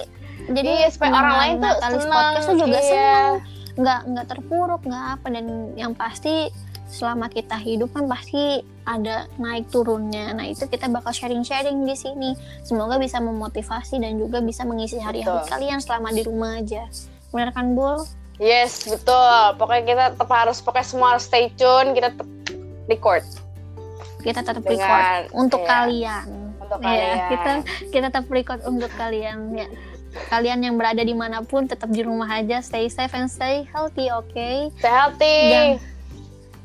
jadi 0.50 0.72
Iya, 0.82 0.88
supaya 0.90 1.10
orang 1.14 1.36
lain 1.38 1.54
tuh 1.62 1.74
senang, 1.78 2.32
tuh 2.42 2.56
juga 2.58 2.78
iya. 2.80 2.90
senang 2.90 3.34
nggak 3.70 4.00
nggak 4.10 4.26
terpuruk 4.26 4.82
nggak 4.82 5.04
apa. 5.14 5.26
Dan 5.30 5.46
yang 5.78 5.94
pasti 5.94 6.50
selama 6.90 7.30
kita 7.30 7.54
hidup 7.54 7.94
kan 7.94 8.10
pasti 8.10 8.66
ada 8.82 9.30
naik 9.38 9.70
turunnya. 9.70 10.34
Nah 10.34 10.50
itu 10.50 10.66
kita 10.66 10.90
bakal 10.90 11.14
sharing 11.14 11.46
sharing 11.46 11.86
di 11.86 11.94
sini. 11.94 12.34
Semoga 12.66 12.98
bisa 12.98 13.22
memotivasi 13.22 14.02
dan 14.02 14.18
juga 14.18 14.42
bisa 14.42 14.66
mengisi 14.66 14.98
hari-hari 14.98 15.46
kalian 15.46 15.78
selama 15.78 16.10
di 16.10 16.26
rumah 16.26 16.58
aja 16.58 16.90
benar 17.30 17.50
kan 17.50 17.72
bul 17.72 18.02
yes 18.36 18.86
betul. 18.86 19.36
Pokoknya 19.54 19.82
kita 19.84 20.04
tetap 20.16 20.30
harus 20.30 20.58
pokoknya 20.58 20.86
semua 20.86 21.08
harus 21.12 21.24
stay 21.24 21.52
tune. 21.52 21.92
Kita 21.92 22.08
tetap 22.10 22.28
record. 22.86 23.24
Kita 24.18 24.40
tetap 24.40 24.62
Dengan- 24.62 24.80
record 24.80 25.24
untuk 25.34 25.60
iya. 25.60 25.68
kalian. 25.68 26.26
Untuk 26.56 26.78
Iya, 26.80 26.88
kalian. 26.88 27.16
kita 27.28 27.52
kita 27.92 28.06
tetap 28.08 28.26
record 28.28 28.60
untuk 28.64 28.90
kalian 28.94 29.38
ya. 29.52 29.68
Kalian 30.26 30.58
yang 30.60 30.74
berada 30.74 31.00
di 31.00 31.12
mana 31.12 31.38
pun 31.40 31.64
tetap 31.64 31.86
di 31.86 32.00
rumah 32.00 32.26
aja. 32.26 32.58
Stay 32.58 32.88
safe 32.88 33.12
and 33.12 33.28
stay 33.28 33.62
healthy 33.68 34.08
oke? 34.08 34.32
Stay 34.74 34.90
healthy. 34.90 35.38
Jangan- 35.46 35.80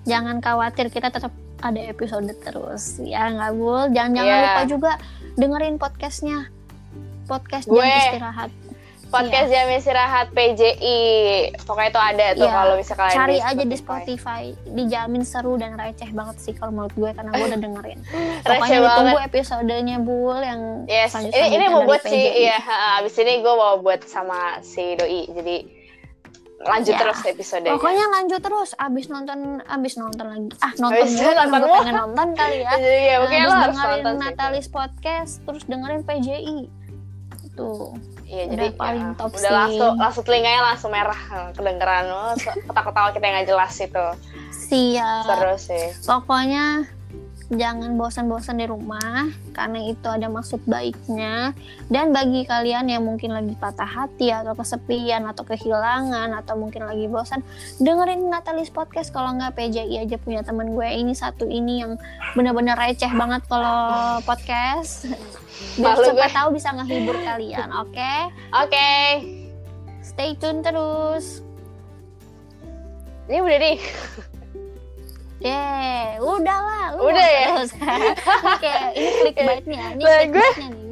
jangan 0.06 0.36
khawatir 0.40 0.88
kita 0.88 1.10
tetap 1.10 1.30
ada 1.60 1.82
episode 1.82 2.26
terus. 2.40 2.98
Ya 3.00 3.28
nggak 3.28 3.52
bul 3.54 3.92
jangan 3.92 4.12
jangan 4.16 4.32
Iya. 4.32 4.42
lupa 4.46 4.64
juga 4.66 4.92
dengerin 5.36 5.76
podcastnya. 5.76 6.48
Podcast 7.26 7.66
Gue. 7.66 7.82
jam 7.82 8.00
istirahat 8.14 8.52
podcast 9.18 9.48
jam 9.48 9.68
istirahat 9.70 10.28
PJI 10.30 11.00
pokoknya 11.62 11.90
itu 11.90 12.02
ada 12.02 12.26
tuh 12.34 12.44
Iya. 12.44 12.54
kalau 12.54 12.74
bisa 12.76 12.94
kalian 12.94 13.16
cari 13.16 13.34
di 13.34 13.42
aja 13.42 13.64
di 13.64 13.78
Spotify 13.78 14.44
dijamin 14.66 15.24
seru 15.24 15.54
dan 15.56 15.74
receh 15.74 16.10
banget 16.10 16.36
sih 16.38 16.52
kalau 16.52 16.72
menurut 16.72 16.94
gue 16.94 17.10
karena 17.12 17.32
gue 17.32 17.48
udah 17.48 17.62
dengerin 17.62 18.00
pokoknya 18.44 18.60
banget. 18.78 18.84
ditunggu 18.86 19.20
episodenya 19.24 19.98
bul 19.98 20.38
yang 20.38 20.62
Yes, 20.86 21.16
ini 21.16 21.32
ini 21.50 21.66
mau 21.66 21.82
buat 21.82 22.02
sih, 22.02 22.12
PJI. 22.12 22.44
iya. 22.44 22.58
Abis 22.98 23.16
ini 23.18 23.40
gue 23.40 23.54
mau 23.54 23.80
buat 23.80 24.04
sama 24.04 24.36
si 24.60 24.94
doi, 24.94 25.26
jadi 25.28 25.56
lanjut 26.58 26.92
Ya, 26.92 27.00
terus 27.00 27.20
episodenya. 27.22 27.74
Pokoknya 27.74 28.06
lanjut 28.10 28.40
terus 28.40 28.70
abis 28.76 29.06
nonton 29.06 29.40
abis 29.62 29.94
nonton 29.96 30.26
lagi 30.26 30.48
ah 30.60 30.72
nonton 30.76 30.98
Abis 30.98 31.12
dulu 31.14 31.32
nonton 31.32 31.60
gue 31.60 31.72
pengen 31.78 31.96
nonton 31.96 32.28
kali 32.34 32.58
ya 32.60 32.70
Iya, 32.80 33.16
Abis 33.22 33.78
dengerin. 33.78 34.18
Natalis 34.18 34.68
podcast 34.68 35.32
terus 35.42 35.64
dengerin 35.64 36.02
PJI 36.02 36.58
tuh 37.54 37.94
Iya, 38.36 38.44
udah 38.46 38.52
jadi 38.52 38.68
paling 38.76 39.06
ya, 39.08 39.16
top 39.16 39.32
udah 39.32 39.40
sih. 39.40 39.56
langsung 39.56 39.94
langsung 39.96 40.24
telinganya 40.28 40.62
langsung 40.68 40.92
merah 40.92 41.22
kedengeran 41.56 42.04
lo 42.12 42.36
ketawa-ketawa 42.36 43.10
kita 43.16 43.24
yang 43.24 43.36
nggak 43.40 43.48
jelas 43.48 43.74
itu. 43.80 44.08
siap 44.52 45.24
Seru 45.24 45.56
sih. 45.56 45.86
pokoknya 46.04 46.84
jangan 47.54 47.94
bosan-bosan 47.94 48.58
di 48.58 48.66
rumah 48.66 49.30
karena 49.54 49.86
itu 49.86 50.08
ada 50.10 50.26
maksud 50.26 50.66
baiknya. 50.66 51.54
Dan 51.88 52.10
bagi 52.10 52.44
kalian 52.44 52.90
yang 52.90 53.06
mungkin 53.06 53.34
lagi 53.38 53.54
patah 53.58 53.86
hati 53.86 54.34
atau 54.34 54.58
kesepian 54.58 55.30
atau 55.30 55.46
kehilangan 55.46 56.34
atau 56.34 56.58
mungkin 56.58 56.90
lagi 56.90 57.06
bosan 57.06 57.46
dengerin 57.78 58.28
Natalis 58.34 58.74
podcast. 58.74 59.14
Kalau 59.14 59.38
nggak 59.38 59.54
PJI 59.54 60.10
aja 60.10 60.18
punya 60.18 60.42
temen 60.42 60.74
gue. 60.74 60.88
Ini 60.90 61.14
satu 61.14 61.46
ini 61.46 61.86
yang 61.86 62.02
bener-bener 62.34 62.74
receh 62.74 63.10
banget 63.14 63.46
kalau 63.46 64.20
podcast. 64.26 65.06
Biar 65.80 65.96
Malu 65.96 66.04
siapa 66.04 66.28
gue. 66.28 66.36
tahu 66.36 66.48
bisa 66.52 66.70
ngehibur 66.76 67.16
kalian 67.24 67.70
oke? 67.84 68.14
Oke, 68.52 68.92
stay 70.04 70.36
tune 70.36 70.60
terus. 70.60 71.40
Ini 73.26 73.40
udah 73.42 73.60
nih. 73.60 73.80
Yeay, 75.46 76.18
udah 76.18 76.58
lah, 76.60 76.86
lu 76.94 77.06
Udah 77.06 77.22
nggak 77.22 77.30
ya? 77.38 77.48
Oke, 78.50 78.74
ini 78.94 79.10
clickbaitnya, 79.16 79.84
ini 79.94 80.02
Lah, 80.02 80.22
gue- 80.26 80.58
nih. 80.58 80.84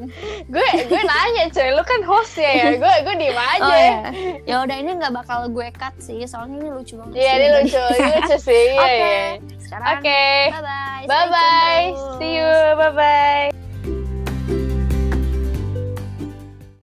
Gue 0.45 0.67
gue 0.85 1.01
nanya 1.01 1.49
cuy, 1.49 1.73
lu 1.73 1.81
kan 1.81 2.05
host 2.05 2.37
ya 2.37 2.51
ya. 2.53 2.67
Gue 2.77 2.93
gue 3.01 3.15
diem 3.17 3.33
aja. 3.33 3.65
Oh 3.65 3.73
ya, 3.73 3.97
ya 4.45 4.55
udah 4.61 4.77
ini 4.77 4.91
nggak 4.93 5.09
bakal 5.11 5.49
gue 5.49 5.73
cut 5.73 5.95
sih, 5.97 6.21
soalnya 6.23 6.61
ini 6.61 6.69
lucu 6.69 6.93
banget. 6.95 7.17
Iya, 7.17 7.25
sih 7.25 7.33
ini 7.33 7.47
lucu, 7.57 7.81
ini 7.97 8.09
lucu 8.13 8.37
sih. 8.47 8.65
Iya, 8.69 8.77
Oke, 8.77 8.93
iya. 8.93 9.21
sekarang 9.57 9.87
Oke. 9.97 10.23
bye 10.53 10.61
bye. 10.61 11.03
Bye 11.09 11.27
bye. 11.27 11.85
See 12.21 12.31
you. 12.37 12.51
Bye 12.77 12.93
bye. 12.93 13.62